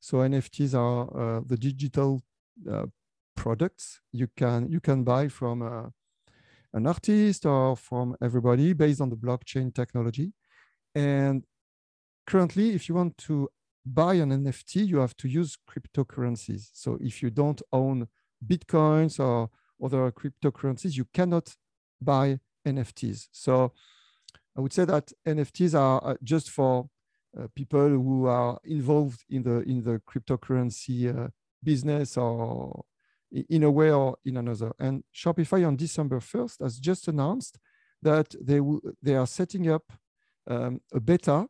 So 0.00 0.18
NFTs 0.18 0.74
are 0.74 1.38
uh, 1.38 1.40
the 1.46 1.56
digital 1.56 2.22
uh, 2.70 2.86
products 3.34 4.00
you 4.12 4.28
can 4.36 4.68
you 4.70 4.80
can 4.80 5.04
buy 5.04 5.28
from 5.28 5.62
uh, 5.62 5.88
an 6.72 6.86
artist 6.86 7.44
or 7.46 7.76
from 7.76 8.16
everybody 8.22 8.72
based 8.72 9.00
on 9.00 9.08
the 9.08 9.16
blockchain 9.16 9.74
technology. 9.74 10.32
And 10.94 11.44
currently, 12.26 12.74
if 12.74 12.88
you 12.88 12.94
want 12.94 13.16
to 13.28 13.48
buy 13.84 14.14
an 14.14 14.30
NFT, 14.30 14.86
you 14.86 14.98
have 14.98 15.16
to 15.18 15.28
use 15.28 15.56
cryptocurrencies. 15.70 16.68
So 16.74 16.98
if 17.00 17.22
you 17.22 17.30
don't 17.30 17.62
own 17.72 18.08
Bitcoins 18.46 19.18
or 19.20 19.48
other 19.82 20.10
cryptocurrencies, 20.12 20.96
you 20.96 21.06
cannot 21.14 21.56
buy 22.00 22.38
NFTs. 22.66 23.28
So 23.32 23.72
I 24.56 24.60
would 24.60 24.72
say 24.72 24.84
that 24.84 25.12
NFTs 25.26 25.78
are 25.78 26.04
uh, 26.04 26.14
just 26.22 26.50
for 26.50 26.88
uh, 27.38 27.46
people 27.54 27.88
who 27.88 28.26
are 28.26 28.58
involved 28.64 29.24
in 29.28 29.42
the 29.42 29.60
in 29.60 29.82
the 29.82 30.00
cryptocurrency 30.08 31.14
uh, 31.14 31.28
business 31.62 32.16
or 32.16 32.84
in 33.30 33.64
a 33.64 33.70
way 33.70 33.90
or 33.90 34.16
in 34.24 34.36
another. 34.36 34.72
And 34.78 35.04
Shopify 35.14 35.66
on 35.66 35.76
December 35.76 36.20
1st 36.20 36.62
has 36.62 36.78
just 36.78 37.08
announced 37.08 37.58
that 38.02 38.34
they 38.40 38.60
they 39.02 39.14
are 39.14 39.26
setting 39.26 39.70
up 39.70 39.92
um, 40.46 40.80
a 40.94 41.00
beta 41.00 41.46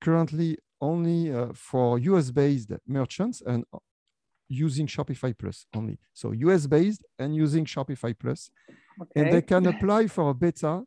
currently 0.00 0.56
only 0.80 1.32
uh, 1.32 1.48
for 1.54 1.98
US 1.98 2.30
based 2.30 2.72
merchants 2.86 3.42
and 3.44 3.64
using 4.48 4.86
Shopify 4.86 5.36
Plus 5.36 5.66
only. 5.74 5.98
So 6.12 6.32
US 6.32 6.66
based 6.66 7.04
and 7.18 7.34
using 7.34 7.64
Shopify 7.64 8.14
Plus. 8.18 8.50
Okay. 9.00 9.20
And 9.20 9.32
they 9.32 9.42
can 9.42 9.66
apply 9.66 10.06
for 10.06 10.30
a 10.30 10.34
beta 10.34 10.82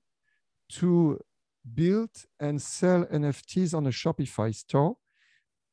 to 0.69 1.19
build 1.73 2.09
and 2.39 2.61
sell 2.61 3.05
NFTs 3.05 3.73
on 3.73 3.87
a 3.87 3.89
Shopify 3.89 4.53
store 4.53 4.97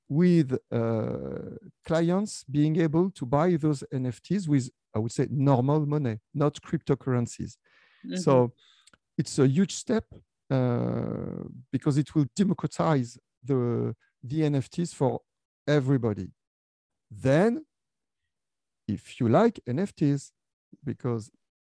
with 0.08 0.58
uh, 0.72 1.56
clients 1.86 2.44
being 2.44 2.76
able 2.80 3.10
to 3.12 3.24
buy 3.24 3.56
those 3.56 3.84
NFTs 3.92 4.48
with, 4.48 4.70
I 4.94 4.98
would 4.98 5.12
say, 5.12 5.28
normal 5.30 5.86
money, 5.86 6.18
not 6.34 6.60
cryptocurrencies. 6.60 7.56
Mm 8.04 8.10
-hmm. 8.10 8.18
So 8.18 8.52
it's 9.16 9.38
a 9.38 9.46
huge 9.46 9.72
step 9.72 10.06
uh, 10.50 11.44
because 11.70 12.00
it 12.00 12.12
will 12.14 12.26
democratize 12.34 13.18
the, 13.46 13.94
the 14.28 14.42
NFTs 14.50 14.94
for 14.94 15.20
everybody. 15.66 16.32
Then 17.22 17.66
if 18.88 19.20
you 19.20 19.28
like 19.28 19.60
NFTs, 19.66 20.32
because 20.84 21.30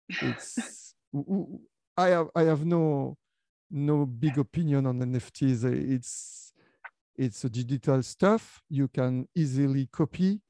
it's 0.08 0.94
I 1.96 2.08
have 2.08 2.28
I 2.34 2.42
have 2.42 2.64
no 2.64 3.16
no 3.70 4.06
big 4.06 4.38
opinion 4.38 4.86
on 4.86 5.00
NFTs. 5.00 5.64
It's 5.64 6.52
it's 7.16 7.44
a 7.44 7.48
digital 7.48 8.02
stuff 8.02 8.62
you 8.68 8.88
can 8.88 9.26
easily 9.34 9.86
copy 9.86 10.40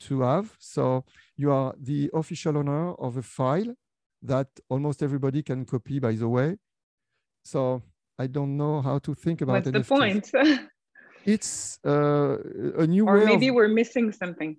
to 0.00 0.22
have. 0.22 0.56
So 0.58 1.04
you 1.36 1.52
are 1.52 1.74
the 1.78 2.10
official 2.14 2.56
owner 2.58 2.94
of 2.94 3.16
a 3.16 3.22
file 3.22 3.74
that 4.22 4.48
almost 4.68 5.02
everybody 5.02 5.42
can 5.42 5.64
copy, 5.64 5.98
by 5.98 6.12
the 6.12 6.28
way. 6.28 6.56
So 7.44 7.82
I 8.18 8.26
don't 8.26 8.56
know 8.56 8.80
how 8.80 8.98
to 9.00 9.14
think 9.14 9.42
about 9.42 9.64
What's 9.64 9.68
NFTs. 9.68 9.72
the 9.72 9.84
point? 9.84 10.30
it's 11.24 11.78
uh, 11.84 12.38
a 12.78 12.86
new 12.86 13.06
or 13.06 13.16
way. 13.16 13.22
Or 13.22 13.26
maybe 13.26 13.48
of... 13.48 13.54
we're 13.54 13.68
missing 13.68 14.12
something 14.12 14.56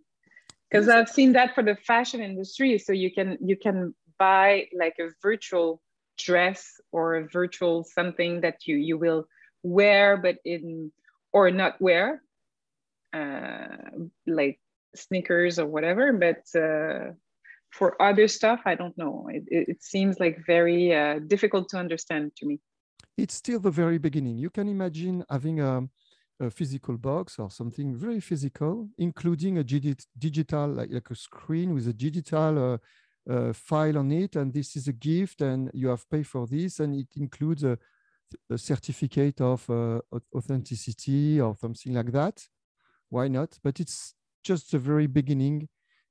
because 0.69 0.87
I've 0.87 1.09
seen 1.09 1.33
that 1.33 1.55
for 1.55 1.63
the 1.63 1.75
fashion 1.75 2.21
industry. 2.21 2.77
So 2.77 2.93
you 2.93 3.11
can 3.11 3.37
you 3.41 3.57
can 3.57 3.95
buy 4.19 4.67
like 4.78 4.95
a 4.99 5.10
virtual 5.21 5.82
dress 6.17 6.80
or 6.91 7.15
a 7.15 7.28
virtual 7.28 7.84
something 7.84 8.41
that 8.41 8.67
you 8.67 8.75
you 8.75 8.97
will 8.97 9.28
wear, 9.63 10.17
but 10.17 10.38
in 10.45 10.91
or 11.34 11.51
not 11.51 11.82
wear, 11.82 12.21
uh, 13.13 13.67
like 14.25 14.60
sneakers 14.95 15.60
or 15.60 15.67
whatever. 15.67 16.13
But 16.13 16.43
uh, 16.60 17.12
for 17.71 18.01
other 18.01 18.28
stuff, 18.28 18.62
I 18.65 18.75
don't 18.75 18.97
know. 18.97 19.28
It, 19.32 19.43
it, 19.47 19.84
seems 19.84 20.19
like 20.19 20.38
very 20.45 20.95
uh, 20.95 21.19
difficult 21.28 21.67
to 21.69 21.78
understand 21.78 22.32
to 22.38 22.45
me. 22.45 22.60
It's 23.17 23.34
still 23.34 23.60
the 23.60 23.71
very 23.71 23.97
beginning. 23.97 24.38
You 24.38 24.49
can 24.49 24.69
imagine 24.69 25.25
having 25.30 25.60
a 25.60 25.88
a 26.39 26.49
physical 26.49 26.97
box 26.97 27.39
or 27.39 27.49
something 27.49 27.95
very 27.95 28.19
physical, 28.19 28.89
including 28.97 29.58
a 29.58 29.63
digital, 29.63 30.67
like, 30.67 30.91
like 30.91 31.10
a 31.10 31.15
screen 31.15 31.73
with 31.73 31.88
a 31.88 31.93
digital 31.93 32.73
uh, 33.29 33.53
file 33.53 33.97
on 33.97 34.11
it. 34.11 34.35
And 34.35 34.53
this 34.53 34.75
is 34.75 34.88
a 34.88 34.93
gift, 34.93 35.41
and 35.41 35.71
you 35.73 35.88
have 35.89 36.09
paid 36.09 36.27
for 36.27 36.47
this, 36.47 36.79
and 36.79 36.95
it 36.95 37.07
includes 37.15 37.63
a, 37.63 37.77
a 38.49 38.57
certificate 38.57 39.41
of 39.41 39.69
uh, 39.69 39.99
authenticity 40.35 41.39
or 41.39 41.55
something 41.55 41.93
like 41.93 42.11
that. 42.11 42.43
Why 43.09 43.27
not? 43.27 43.57
But 43.63 43.79
it's 43.79 44.13
just 44.43 44.71
the 44.71 44.79
very 44.79 45.07
beginning 45.07 45.67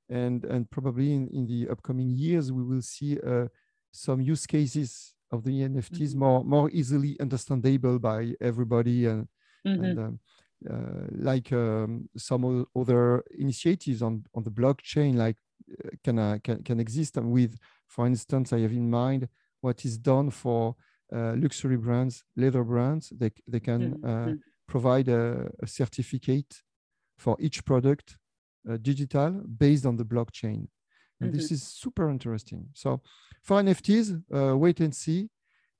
and 0.09 0.45
and 0.45 0.69
probably 0.69 1.13
in, 1.13 1.27
in 1.29 1.47
the 1.47 1.67
upcoming 1.69 2.09
years 2.09 2.51
we 2.51 2.63
will 2.63 2.81
see 2.81 3.17
uh, 3.25 3.47
some 3.91 4.21
use 4.21 4.45
cases 4.45 5.13
of 5.31 5.43
the 5.43 5.61
nfts 5.61 6.09
mm-hmm. 6.09 6.19
more 6.19 6.43
more 6.43 6.69
easily 6.71 7.17
understandable 7.19 7.97
by 7.97 8.33
everybody 8.41 9.05
and, 9.05 9.27
mm-hmm. 9.65 9.83
and 9.83 9.99
um, 9.99 10.19
uh, 10.69 11.07
like 11.11 11.51
um, 11.51 12.07
some 12.17 12.65
other 12.75 13.23
initiatives 13.37 14.01
on 14.01 14.23
on 14.35 14.43
the 14.43 14.51
blockchain 14.51 15.15
like 15.15 15.37
can, 16.03 16.19
uh, 16.19 16.37
can 16.43 16.63
can 16.63 16.79
exist 16.79 17.17
with 17.17 17.57
for 17.87 18.05
instance 18.05 18.53
i 18.53 18.59
have 18.59 18.71
in 18.71 18.89
mind 18.89 19.27
what 19.61 19.83
is 19.85 19.97
done 19.97 20.29
for 20.29 20.75
uh, 21.13 21.33
luxury 21.37 21.77
brands 21.77 22.23
leather 22.35 22.63
brands 22.63 23.11
they, 23.15 23.31
they 23.47 23.59
can 23.59 23.95
mm-hmm. 23.95 24.33
provide 24.67 25.07
a, 25.07 25.49
a 25.61 25.67
certificate 25.67 26.61
for 27.17 27.37
each 27.39 27.63
product 27.65 28.17
uh, 28.69 28.77
digital 28.81 29.31
based 29.31 29.85
on 29.85 29.95
the 29.95 30.03
blockchain. 30.03 30.67
And 31.19 31.29
mm-hmm. 31.29 31.37
this 31.37 31.51
is 31.51 31.63
super 31.63 32.09
interesting. 32.09 32.67
So 32.73 33.01
for 33.43 33.61
NFTs, 33.61 34.23
uh, 34.33 34.57
wait 34.57 34.79
and 34.79 34.93
see. 34.93 35.29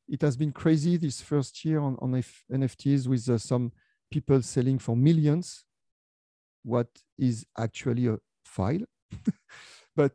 It 0.07 0.21
has 0.21 0.37
been 0.37 0.51
crazy 0.51 0.97
this 0.97 1.19
first 1.19 1.65
year 1.65 1.79
on, 1.79 1.97
on 1.99 2.15
F- 2.15 2.43
NFTs 2.51 3.07
with 3.07 3.27
uh, 3.27 3.39
some 3.39 3.71
people 4.11 4.41
selling 4.43 4.77
for 4.77 4.95
millions 4.95 5.65
what 6.63 6.87
is 7.17 7.45
actually 7.57 8.07
a 8.07 8.17
file. 8.43 8.81
but 9.95 10.13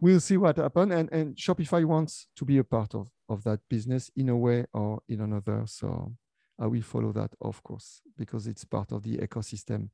we'll 0.00 0.20
see 0.20 0.36
what 0.36 0.56
happens. 0.56 0.92
And, 0.92 1.12
and 1.12 1.36
Shopify 1.36 1.84
wants 1.84 2.28
to 2.36 2.44
be 2.44 2.58
a 2.58 2.64
part 2.64 2.94
of, 2.94 3.08
of 3.28 3.44
that 3.44 3.60
business 3.68 4.10
in 4.16 4.28
a 4.28 4.36
way 4.36 4.66
or 4.72 5.00
in 5.08 5.20
another. 5.20 5.64
So 5.66 6.12
I 6.58 6.66
will 6.66 6.82
follow 6.82 7.12
that, 7.12 7.30
of 7.40 7.62
course, 7.62 8.00
because 8.16 8.46
it's 8.46 8.64
part 8.64 8.92
of 8.92 9.02
the 9.02 9.18
ecosystem 9.18 9.90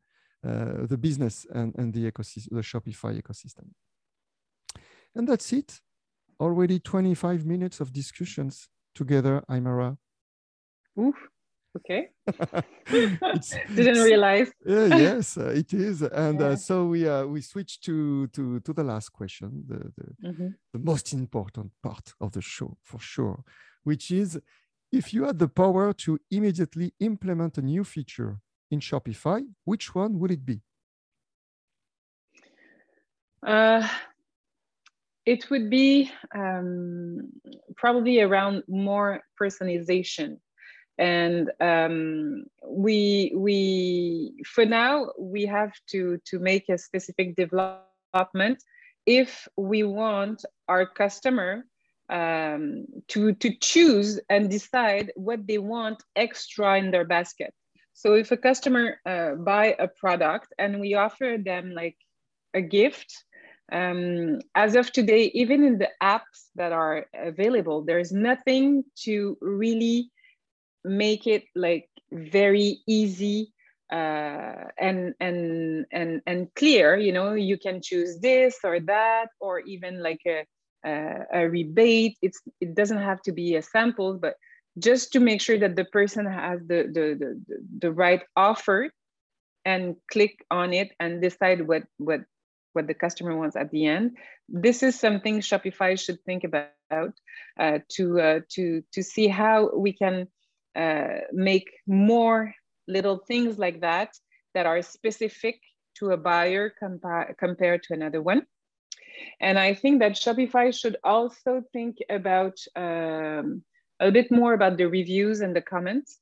uh, 0.46 0.86
the 0.86 0.98
business 0.98 1.46
and, 1.54 1.74
and 1.78 1.94
the 1.94 2.10
ecosystem, 2.10 2.50
the 2.50 2.60
Shopify 2.60 3.18
ecosystem. 3.18 3.70
And 5.14 5.26
that's 5.26 5.50
it. 5.52 5.80
Already 6.38 6.80
25 6.80 7.46
minutes 7.46 7.80
of 7.80 7.92
discussions 7.92 8.68
together, 8.94 9.42
Aïmara. 9.48 9.96
Oof. 10.98 11.14
Okay. 11.76 12.08
Didn't 13.74 14.02
realize. 14.02 14.50
yeah, 14.64 14.86
yes, 14.96 15.36
uh, 15.36 15.48
it 15.48 15.72
is. 15.74 16.02
And 16.02 16.40
uh, 16.40 16.44
yeah. 16.44 16.50
uh, 16.52 16.56
so 16.56 16.86
we 16.86 17.08
uh, 17.08 17.26
we 17.26 17.40
switch 17.40 17.80
to 17.80 18.28
to 18.28 18.60
to 18.60 18.72
the 18.72 18.84
last 18.84 19.10
question, 19.12 19.64
the 19.66 19.92
the, 19.96 20.28
mm-hmm. 20.28 20.48
the 20.72 20.78
most 20.78 21.12
important 21.12 21.72
part 21.82 22.14
of 22.20 22.32
the 22.32 22.42
show 22.42 22.76
for 22.82 23.00
sure, 23.00 23.42
which 23.82 24.10
is 24.10 24.40
if 24.92 25.12
you 25.12 25.24
had 25.24 25.38
the 25.38 25.48
power 25.48 25.92
to 25.92 26.18
immediately 26.30 26.94
implement 27.00 27.58
a 27.58 27.62
new 27.62 27.82
feature 27.82 28.38
in 28.70 28.78
Shopify, 28.80 29.42
which 29.64 29.94
one 29.94 30.18
would 30.20 30.30
it 30.30 30.46
be? 30.46 30.60
Uh, 33.44 33.86
it 35.26 35.50
would 35.50 35.68
be 35.68 36.10
um, 36.34 37.30
probably 37.76 38.20
around 38.20 38.62
more 38.68 39.20
personalization. 39.40 40.38
And 40.98 41.50
um, 41.60 42.44
we, 42.66 43.32
we, 43.34 44.42
for 44.46 44.64
now, 44.64 45.10
we 45.18 45.46
have 45.46 45.72
to, 45.90 46.20
to 46.26 46.38
make 46.38 46.68
a 46.68 46.78
specific 46.78 47.36
development 47.36 48.62
if 49.06 49.48
we 49.56 49.82
want 49.82 50.44
our 50.68 50.86
customer 50.86 51.66
um, 52.08 52.86
to, 53.08 53.32
to 53.34 53.56
choose 53.56 54.20
and 54.28 54.50
decide 54.50 55.12
what 55.16 55.46
they 55.46 55.58
want 55.58 56.02
extra 56.14 56.78
in 56.78 56.90
their 56.90 57.04
basket. 57.04 57.52
So 57.94 58.14
if 58.14 58.30
a 58.32 58.36
customer 58.36 58.98
uh, 59.06 59.34
buy 59.36 59.76
a 59.78 59.88
product 59.88 60.52
and 60.58 60.80
we 60.80 60.94
offer 60.94 61.36
them 61.42 61.72
like 61.74 61.96
a 62.52 62.60
gift, 62.60 63.24
um, 63.72 64.40
as 64.54 64.76
of 64.76 64.92
today, 64.92 65.30
even 65.34 65.64
in 65.64 65.78
the 65.78 65.88
apps 66.02 66.50
that 66.56 66.72
are 66.72 67.06
available, 67.14 67.82
there's 67.82 68.12
nothing 68.12 68.84
to 69.04 69.38
really 69.40 70.10
make 70.84 71.26
it 71.26 71.44
like 71.54 71.88
very 72.12 72.78
easy 72.86 73.52
uh, 73.92 74.68
and 74.78 75.14
and 75.20 75.86
and 75.92 76.20
and 76.26 76.54
clear. 76.54 76.96
You 76.96 77.12
know, 77.12 77.34
you 77.34 77.58
can 77.58 77.80
choose 77.82 78.18
this 78.20 78.58
or 78.64 78.80
that, 78.80 79.28
or 79.40 79.60
even 79.60 80.02
like 80.02 80.20
a 80.26 80.44
a, 80.84 81.26
a 81.32 81.48
rebate. 81.48 82.16
It's 82.22 82.40
it 82.60 82.74
doesn't 82.74 83.02
have 83.02 83.22
to 83.22 83.32
be 83.32 83.56
a 83.56 83.62
sample, 83.62 84.14
but 84.14 84.36
just 84.78 85.12
to 85.12 85.20
make 85.20 85.40
sure 85.40 85.58
that 85.58 85.76
the 85.76 85.84
person 85.84 86.26
has 86.26 86.60
the, 86.66 86.84
the, 86.92 87.16
the, 87.18 87.60
the 87.78 87.92
right 87.92 88.22
offer 88.36 88.90
and 89.64 89.96
click 90.10 90.44
on 90.50 90.72
it 90.72 90.90
and 91.00 91.22
decide 91.22 91.66
what, 91.66 91.84
what, 91.98 92.20
what 92.72 92.86
the 92.86 92.94
customer 92.94 93.36
wants 93.36 93.56
at 93.56 93.70
the 93.70 93.86
end. 93.86 94.16
This 94.48 94.82
is 94.82 94.98
something 94.98 95.40
Shopify 95.40 95.98
should 95.98 96.20
think 96.24 96.44
about 96.44 97.12
uh, 97.58 97.78
to, 97.92 98.20
uh, 98.20 98.40
to, 98.50 98.82
to 98.92 99.02
see 99.02 99.28
how 99.28 99.70
we 99.74 99.92
can 99.92 100.26
uh, 100.76 101.20
make 101.32 101.70
more 101.86 102.54
little 102.86 103.18
things 103.18 103.58
like 103.58 103.80
that 103.80 104.10
that 104.54 104.66
are 104.66 104.82
specific 104.82 105.60
to 105.98 106.10
a 106.10 106.16
buyer 106.16 106.72
compa 106.82 107.36
compared 107.38 107.82
to 107.84 107.94
another 107.94 108.20
one. 108.20 108.42
And 109.40 109.58
I 109.58 109.74
think 109.74 110.00
that 110.00 110.12
Shopify 110.12 110.76
should 110.76 110.96
also 111.04 111.62
think 111.72 111.98
about 112.08 112.58
um, 112.74 113.62
a 114.00 114.10
bit 114.10 114.30
more 114.30 114.54
about 114.54 114.76
the 114.76 114.86
reviews 114.86 115.40
and 115.40 115.54
the 115.54 115.62
comments. 115.62 116.18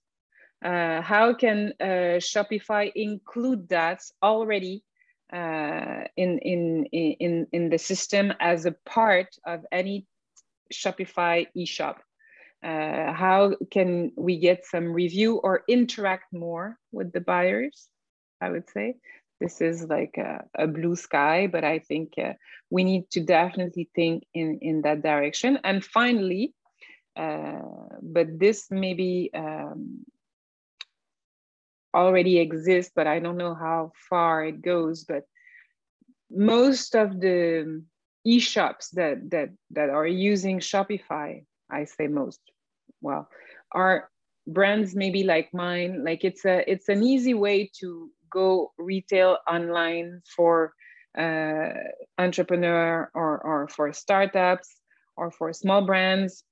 Uh, 0.64 1.00
how 1.00 1.34
can 1.34 1.72
uh, 1.80 2.20
Shopify 2.20 2.92
include 2.94 3.68
that 3.70 4.02
already 4.22 4.84
uh, 5.32 6.04
in, 6.16 6.38
in, 6.38 6.84
in, 6.92 7.46
in 7.52 7.70
the 7.70 7.78
system 7.78 8.32
as 8.38 8.66
a 8.66 8.76
part 8.86 9.34
of 9.46 9.64
any 9.72 10.06
Shopify 10.72 11.46
eShop? 11.56 11.96
Uh, 12.62 13.12
how 13.12 13.56
can 13.70 14.12
we 14.16 14.38
get 14.38 14.64
some 14.64 14.92
review 14.92 15.36
or 15.36 15.64
interact 15.68 16.32
more 16.32 16.78
with 16.92 17.12
the 17.12 17.20
buyers? 17.20 17.88
I 18.40 18.50
would 18.50 18.68
say 18.70 18.96
this 19.40 19.60
is 19.60 19.82
like 19.84 20.16
a, 20.18 20.44
a 20.56 20.66
blue 20.66 20.94
sky, 20.94 21.48
but 21.48 21.64
I 21.64 21.80
think 21.80 22.14
uh, 22.18 22.34
we 22.70 22.84
need 22.84 23.10
to 23.10 23.20
definitely 23.20 23.90
think 23.94 24.24
in, 24.32 24.58
in 24.62 24.82
that 24.82 25.02
direction. 25.02 25.58
And 25.64 25.84
finally, 25.84 26.54
uh, 27.16 27.62
but 28.00 28.38
this 28.38 28.70
maybe 28.70 29.30
um, 29.34 30.04
already 31.94 32.38
exists, 32.38 32.92
but 32.94 33.06
I 33.06 33.18
don't 33.18 33.36
know 33.36 33.54
how 33.54 33.92
far 34.08 34.44
it 34.44 34.62
goes. 34.62 35.04
But 35.04 35.24
most 36.30 36.94
of 36.94 37.20
the 37.20 37.82
e-shops 38.24 38.90
that 38.90 39.30
that 39.30 39.50
that 39.72 39.90
are 39.90 40.06
using 40.06 40.60
Shopify, 40.60 41.44
I 41.68 41.84
say 41.84 42.06
most, 42.06 42.40
well, 43.02 43.28
are 43.72 44.08
brands 44.46 44.94
maybe 44.94 45.24
like 45.24 45.52
mine. 45.52 46.04
Like 46.04 46.24
it's 46.24 46.44
a 46.44 46.70
it's 46.70 46.88
an 46.88 47.02
easy 47.02 47.34
way 47.34 47.70
to 47.80 48.10
go 48.30 48.72
retail 48.78 49.38
online 49.48 50.22
for 50.34 50.72
uh, 51.18 51.70
entrepreneur 52.18 53.10
or 53.14 53.40
or 53.40 53.68
for 53.68 53.92
startups 53.92 54.68
or 55.16 55.30
for 55.30 55.52
small 55.52 55.84
brands 55.84 56.44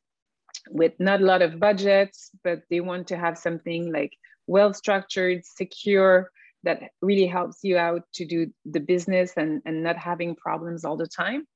with 0.68 0.92
not 0.98 1.20
a 1.20 1.24
lot 1.24 1.42
of 1.42 1.58
budgets, 1.58 2.30
but 2.44 2.62
they 2.68 2.80
want 2.80 3.08
to 3.08 3.16
have 3.16 3.38
something 3.38 3.92
like 3.92 4.12
well 4.46 4.74
structured, 4.74 5.42
secure, 5.44 6.30
that 6.64 6.90
really 7.00 7.26
helps 7.26 7.58
you 7.62 7.78
out 7.78 8.02
to 8.14 8.26
do 8.26 8.52
the 8.66 8.80
business 8.80 9.32
and, 9.36 9.62
and 9.64 9.82
not 9.82 9.96
having 9.96 10.36
problems 10.36 10.84
all 10.84 10.96
the 10.96 11.06
time. 11.06 11.46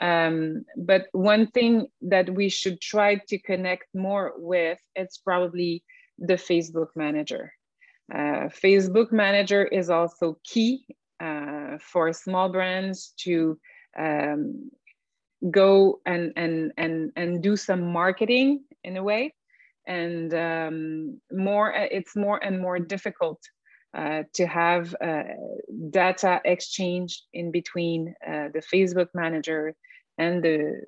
Um, 0.00 0.64
but 0.76 1.06
one 1.12 1.48
thing 1.48 1.88
that 2.02 2.30
we 2.30 2.48
should 2.48 2.80
try 2.80 3.16
to 3.28 3.38
connect 3.38 3.86
more 3.94 4.32
with, 4.36 4.78
it's 4.94 5.18
probably 5.18 5.82
the 6.18 6.34
Facebook 6.34 6.88
Manager. 6.94 7.52
Uh, 8.12 8.48
Facebook 8.48 9.12
Manager 9.12 9.64
is 9.64 9.90
also 9.90 10.38
key 10.44 10.84
uh, 11.20 11.78
for 11.80 12.12
small 12.12 12.48
brands 12.48 13.12
to 13.18 13.58
um, 13.98 14.70
go 15.50 16.00
and 16.06 16.32
and 16.36 16.72
and 16.76 17.12
and 17.16 17.42
do 17.42 17.56
some 17.56 17.92
marketing 17.92 18.64
in 18.84 18.96
a 18.96 19.02
way 19.02 19.32
and 19.86 20.34
um, 20.34 21.20
more 21.32 21.72
it's 21.72 22.16
more 22.16 22.42
and 22.44 22.60
more 22.60 22.78
difficult 22.78 23.40
uh, 23.94 24.22
to 24.34 24.46
have 24.46 24.94
uh, 25.00 25.22
data 25.90 26.40
exchange 26.44 27.22
in 27.32 27.50
between 27.50 28.14
uh, 28.26 28.48
the 28.52 28.62
facebook 28.72 29.08
manager 29.14 29.74
and 30.18 30.42
the 30.42 30.82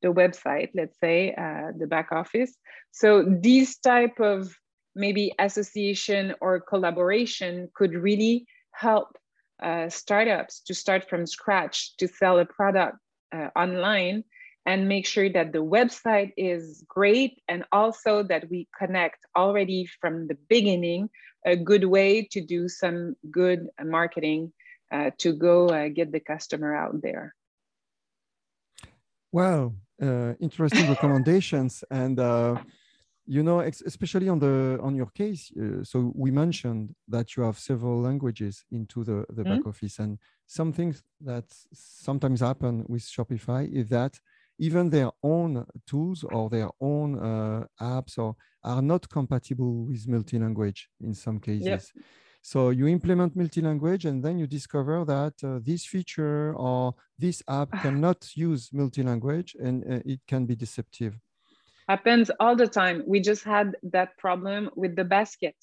the 0.00 0.08
website 0.08 0.70
let's 0.74 0.98
say 1.00 1.34
uh, 1.34 1.72
the 1.76 1.86
back 1.86 2.12
office. 2.12 2.56
So 2.92 3.24
these 3.24 3.76
type 3.76 4.20
of 4.20 4.54
maybe 4.94 5.34
association 5.38 6.34
or 6.40 6.60
collaboration 6.60 7.68
could 7.74 7.92
really 7.92 8.46
help 8.70 9.08
uh, 9.60 9.88
startups 9.88 10.60
to 10.60 10.74
start 10.74 11.08
from 11.10 11.26
scratch 11.26 11.96
to 11.96 12.06
sell 12.06 12.38
a 12.38 12.46
product 12.46 12.96
online 13.56 14.24
and 14.68 14.86
make 14.86 15.06
sure 15.06 15.30
that 15.30 15.50
the 15.50 15.64
website 15.76 16.32
is 16.36 16.84
great 16.86 17.40
and 17.48 17.64
also 17.72 18.22
that 18.22 18.42
we 18.50 18.68
connect 18.78 19.20
already 19.34 19.88
from 20.00 20.28
the 20.28 20.36
beginning 20.54 21.08
a 21.46 21.56
good 21.56 21.84
way 21.84 22.28
to 22.30 22.40
do 22.42 22.68
some 22.68 23.16
good 23.30 23.60
marketing 23.82 24.52
uh, 24.92 25.10
to 25.16 25.32
go 25.32 25.68
uh, 25.68 25.88
get 25.88 26.12
the 26.12 26.20
customer 26.20 26.76
out 26.76 27.00
there. 27.00 27.34
Well, 29.32 29.74
uh, 30.02 30.34
interesting 30.38 30.86
recommendations, 30.94 31.82
and 31.90 32.18
uh, 32.20 32.56
you 33.26 33.42
know, 33.42 33.60
especially 33.60 34.28
on 34.28 34.38
the 34.38 34.78
on 34.82 34.94
your 34.94 35.10
case. 35.22 35.52
Uh, 35.52 35.82
so 35.84 36.12
we 36.14 36.30
mentioned 36.30 36.94
that 37.08 37.36
you 37.36 37.42
have 37.42 37.58
several 37.58 38.00
languages 38.00 38.64
into 38.70 39.04
the 39.04 39.24
the 39.30 39.42
mm-hmm. 39.42 39.56
back 39.56 39.66
office, 39.66 39.98
and 39.98 40.18
some 40.46 40.72
things 40.72 41.02
that 41.20 41.44
sometimes 41.72 42.40
happen 42.40 42.84
with 42.88 43.02
Shopify 43.02 43.70
is 43.70 43.88
that 43.88 44.18
even 44.58 44.90
their 44.90 45.10
own 45.22 45.64
tools 45.86 46.24
or 46.24 46.50
their 46.50 46.68
own 46.80 47.18
uh, 47.18 47.64
apps 47.80 48.18
or 48.18 48.36
are 48.64 48.82
not 48.82 49.08
compatible 49.08 49.86
with 49.86 50.08
multi-language 50.08 50.88
in 51.00 51.14
some 51.14 51.38
cases. 51.38 51.92
Yep. 51.94 52.04
So 52.42 52.70
you 52.70 52.86
implement 52.86 53.36
multi-language 53.36 54.04
and 54.04 54.24
then 54.24 54.38
you 54.38 54.46
discover 54.46 55.04
that 55.04 55.34
uh, 55.44 55.58
this 55.62 55.84
feature 55.84 56.54
or 56.54 56.94
this 57.18 57.42
app 57.48 57.70
cannot 57.82 58.36
use 58.36 58.70
multi-language 58.72 59.56
and 59.60 59.84
uh, 59.84 60.00
it 60.04 60.20
can 60.26 60.46
be 60.46 60.56
deceptive. 60.56 61.18
Happens 61.88 62.30
all 62.38 62.54
the 62.54 62.68
time. 62.68 63.02
We 63.06 63.20
just 63.20 63.44
had 63.44 63.76
that 63.82 64.16
problem 64.18 64.70
with 64.76 64.94
the 64.94 65.04
basket. 65.04 65.56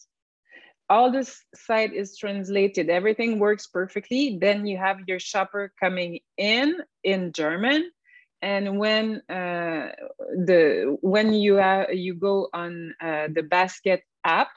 All 0.89 1.11
this 1.11 1.43
site 1.55 1.93
is 1.93 2.17
translated. 2.17 2.89
Everything 2.89 3.39
works 3.39 3.67
perfectly. 3.67 4.37
Then 4.39 4.67
you 4.67 4.77
have 4.77 4.99
your 5.07 5.19
shopper 5.19 5.71
coming 5.79 6.19
in 6.37 6.77
in 7.03 7.31
German 7.31 7.89
and 8.45 8.77
when 8.77 9.21
uh, 9.27 9.89
the 10.45 10.95
when 11.01 11.33
you 11.33 11.59
you 11.91 12.13
go 12.13 12.47
on 12.53 12.93
uh, 13.01 13.27
the 13.33 13.41
basket 13.41 14.03
app 14.23 14.49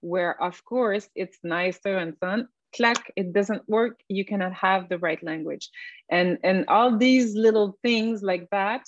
where 0.00 0.42
of 0.42 0.64
course 0.64 1.08
it's 1.14 1.38
nicer 1.44 1.96
and 1.98 2.18
fun 2.18 2.48
clack 2.74 3.12
it 3.16 3.32
doesn't 3.32 3.68
work 3.68 4.00
you 4.08 4.24
cannot 4.24 4.54
have 4.54 4.88
the 4.88 4.98
right 4.98 5.22
language. 5.22 5.68
And 6.10 6.38
and 6.42 6.64
all 6.68 6.96
these 6.96 7.36
little 7.36 7.78
things 7.82 8.22
like 8.22 8.48
that 8.50 8.82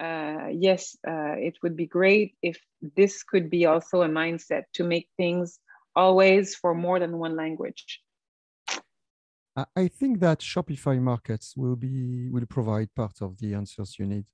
uh, 0.00 0.48
yes 0.52 0.96
uh, 1.06 1.36
it 1.48 1.58
would 1.62 1.76
be 1.76 1.86
great 1.86 2.34
if 2.42 2.58
this 2.96 3.22
could 3.22 3.50
be 3.50 3.66
also 3.66 4.02
a 4.02 4.08
mindset 4.08 4.64
to 4.74 4.84
make 4.84 5.08
things 5.18 5.60
always 5.94 6.54
for 6.54 6.74
more 6.74 6.98
than 6.98 7.18
one 7.18 7.36
language 7.36 8.00
I 9.76 9.88
think 9.88 10.20
that 10.20 10.40
Shopify 10.40 11.00
markets 11.00 11.54
will 11.56 11.76
be 11.76 12.28
will 12.30 12.46
provide 12.46 12.94
part 12.94 13.22
of 13.22 13.38
the 13.38 13.54
answers 13.54 13.98
you 13.98 14.06
need. 14.06 14.26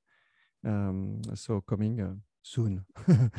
Um, 0.66 1.20
so 1.34 1.60
coming 1.60 2.00
uh, 2.00 2.14
soon. 2.42 2.84
and, 3.06 3.30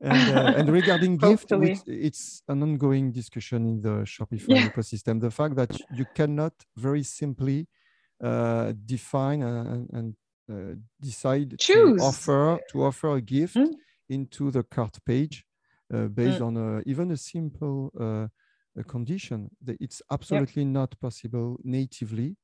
uh, 0.00 0.54
and, 0.56 0.68
regarding 0.68 1.16
gift, 1.28 1.52
it's 1.86 2.42
an 2.48 2.62
ongoing 2.62 3.12
discussion 3.12 3.66
in 3.66 3.80
the 3.80 4.04
Shopify 4.04 4.48
yeah. 4.48 4.68
ecosystem. 4.68 5.20
The 5.20 5.30
fact 5.30 5.56
that 5.56 5.76
you 5.94 6.06
cannot 6.14 6.54
very 6.76 7.02
simply 7.02 7.68
uh, 8.22 8.72
define 8.84 9.42
and, 9.42 9.88
and 9.92 10.14
uh, 10.50 10.74
decide 11.00 11.58
Choose. 11.58 12.00
to 12.00 12.04
offer 12.04 12.58
to 12.70 12.84
offer 12.84 13.16
a 13.16 13.20
gift 13.20 13.56
mm. 13.56 13.72
into 14.08 14.50
the 14.50 14.62
cart 14.62 14.98
page 15.06 15.44
uh, 15.92 16.06
based 16.06 16.40
mm. 16.40 16.46
on 16.46 16.56
a, 16.56 16.82
even 16.86 17.10
a 17.10 17.16
simple 17.16 17.90
uh, 17.98 18.26
a 18.76 18.84
condition 18.84 19.50
that 19.62 19.76
it's 19.80 20.02
absolutely 20.10 20.62
yep. 20.62 20.72
not 20.72 21.00
possible 21.00 21.58
natively 21.62 22.36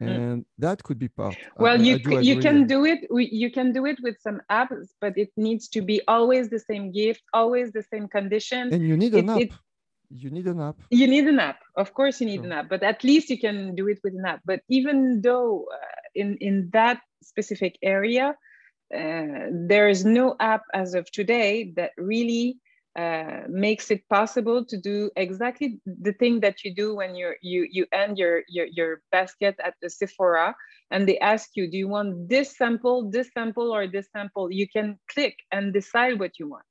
mm. 0.00 0.08
and 0.08 0.42
mm. 0.42 0.46
that 0.58 0.82
could 0.82 0.98
be 0.98 1.08
part 1.08 1.36
well 1.58 1.78
I, 1.80 1.82
you 1.82 2.00
I 2.06 2.20
you 2.20 2.38
can 2.40 2.66
do 2.66 2.84
it 2.84 3.00
you 3.10 3.50
can 3.50 3.72
do 3.72 3.86
it 3.86 3.98
with 4.02 4.16
some 4.20 4.40
apps 4.50 4.88
but 5.00 5.16
it 5.16 5.30
needs 5.36 5.68
to 5.68 5.82
be 5.82 6.00
always 6.08 6.50
the 6.50 6.60
same 6.60 6.92
gift 6.92 7.22
always 7.32 7.72
the 7.72 7.84
same 7.92 8.08
condition 8.08 8.72
and 8.72 8.86
you 8.86 8.96
need 8.96 9.14
an 9.14 9.28
it, 9.28 9.32
app 9.32 9.40
it, 9.40 9.52
you 10.10 10.30
need 10.30 10.46
an 10.46 10.60
app 10.60 10.76
you 10.90 11.06
need 11.06 11.26
an 11.26 11.40
app 11.40 11.60
of 11.76 11.94
course 11.94 12.20
you 12.20 12.26
need 12.26 12.42
sure. 12.42 12.46
an 12.46 12.52
app 12.52 12.68
but 12.68 12.82
at 12.82 13.02
least 13.04 13.30
you 13.30 13.38
can 13.38 13.74
do 13.74 13.88
it 13.88 13.98
with 14.04 14.14
an 14.14 14.24
app 14.24 14.40
but 14.44 14.60
even 14.68 15.20
though 15.22 15.66
uh, 15.72 16.00
in 16.14 16.36
in 16.38 16.70
that 16.72 17.00
specific 17.22 17.78
area 17.82 18.34
uh, 18.94 19.46
there 19.52 19.88
is 19.88 20.04
no 20.04 20.34
app 20.40 20.62
as 20.72 20.94
of 20.94 21.10
today 21.10 21.72
that 21.76 21.90
really 21.98 22.58
uh, 22.96 23.42
makes 23.48 23.90
it 23.90 24.08
possible 24.08 24.64
to 24.64 24.76
do 24.76 25.10
exactly 25.16 25.80
the 25.86 26.12
thing 26.12 26.40
that 26.40 26.64
you 26.64 26.74
do 26.74 26.94
when 26.94 27.14
you're, 27.14 27.36
you 27.42 27.66
you 27.70 27.86
end 27.92 28.18
your, 28.18 28.42
your 28.48 28.66
your 28.66 29.02
basket 29.12 29.56
at 29.64 29.74
the 29.82 29.90
Sephora 29.90 30.54
and 30.90 31.08
they 31.08 31.18
ask 31.18 31.50
you, 31.54 31.70
do 31.70 31.76
you 31.76 31.88
want 31.88 32.28
this 32.28 32.56
sample, 32.56 33.10
this 33.10 33.30
sample, 33.32 33.72
or 33.72 33.86
this 33.86 34.08
sample? 34.12 34.50
You 34.50 34.66
can 34.68 34.98
click 35.12 35.36
and 35.52 35.72
decide 35.72 36.18
what 36.18 36.38
you 36.38 36.48
want. 36.48 36.64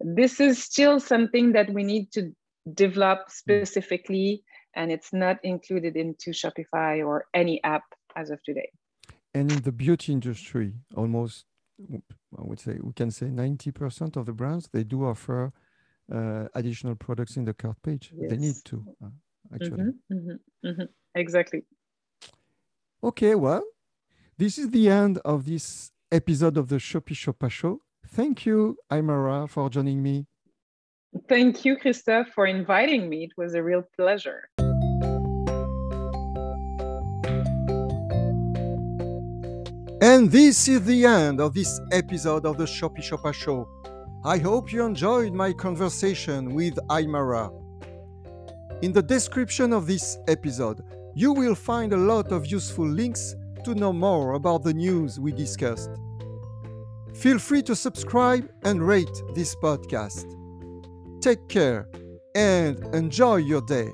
This 0.00 0.40
is 0.40 0.62
still 0.62 0.98
something 0.98 1.52
that 1.52 1.70
we 1.70 1.84
need 1.84 2.10
to 2.12 2.32
develop 2.72 3.30
specifically, 3.30 4.42
and 4.74 4.90
it's 4.90 5.12
not 5.12 5.38
included 5.42 5.96
into 5.96 6.30
Shopify 6.30 7.06
or 7.06 7.26
any 7.34 7.62
app 7.64 7.84
as 8.16 8.30
of 8.30 8.42
today. 8.44 8.70
And 9.34 9.52
in 9.52 9.62
the 9.62 9.72
beauty 9.72 10.12
industry, 10.12 10.72
almost 10.96 11.44
I 12.38 12.42
would 12.42 12.60
say 12.60 12.78
we 12.82 12.92
can 12.92 13.10
say 13.10 13.26
90% 13.26 14.16
of 14.16 14.26
the 14.26 14.32
brands 14.32 14.68
they 14.72 14.84
do 14.84 15.04
offer 15.04 15.52
uh, 16.12 16.48
additional 16.54 16.94
products 16.96 17.36
in 17.36 17.44
the 17.44 17.54
cart 17.54 17.76
page. 17.82 18.12
Yes. 18.14 18.30
They 18.30 18.36
need 18.36 18.56
to 18.66 18.84
uh, 19.02 19.08
actually. 19.54 19.82
Mm-hmm, 19.82 20.14
mm-hmm, 20.14 20.68
mm-hmm. 20.68 20.84
Exactly. 21.14 21.64
Okay, 23.02 23.34
well, 23.34 23.64
this 24.36 24.58
is 24.58 24.70
the 24.70 24.88
end 24.88 25.18
of 25.24 25.46
this 25.46 25.90
episode 26.12 26.56
of 26.56 26.68
the 26.68 26.76
ShopiShopa 26.76 27.50
Show. 27.50 27.80
Thank 28.06 28.44
you, 28.44 28.76
Aïmara, 28.90 29.48
for 29.48 29.70
joining 29.70 30.02
me. 30.02 30.26
Thank 31.28 31.64
you, 31.64 31.76
Christophe, 31.76 32.28
for 32.34 32.46
inviting 32.46 33.08
me. 33.08 33.24
It 33.24 33.32
was 33.36 33.54
a 33.54 33.62
real 33.62 33.82
pleasure. 33.96 34.49
And 40.02 40.30
this 40.30 40.66
is 40.66 40.82
the 40.86 41.04
end 41.04 41.42
of 41.42 41.52
this 41.52 41.78
episode 41.92 42.46
of 42.46 42.56
the 42.56 42.64
ShopiShopa 42.64 43.34
Show. 43.34 43.68
I 44.24 44.38
hope 44.38 44.72
you 44.72 44.82
enjoyed 44.86 45.34
my 45.34 45.52
conversation 45.52 46.54
with 46.54 46.76
Aïmara. 46.88 47.52
In 48.80 48.92
the 48.92 49.02
description 49.02 49.74
of 49.74 49.86
this 49.86 50.16
episode, 50.26 50.82
you 51.14 51.34
will 51.34 51.54
find 51.54 51.92
a 51.92 51.98
lot 51.98 52.32
of 52.32 52.46
useful 52.46 52.86
links 52.86 53.34
to 53.64 53.74
know 53.74 53.92
more 53.92 54.32
about 54.34 54.62
the 54.62 54.72
news 54.72 55.20
we 55.20 55.32
discussed. 55.32 55.90
Feel 57.12 57.38
free 57.38 57.62
to 57.64 57.76
subscribe 57.76 58.48
and 58.64 58.80
rate 58.80 59.22
this 59.34 59.54
podcast. 59.56 60.24
Take 61.20 61.46
care 61.48 61.90
and 62.34 62.82
enjoy 62.94 63.36
your 63.36 63.60
day. 63.60 63.90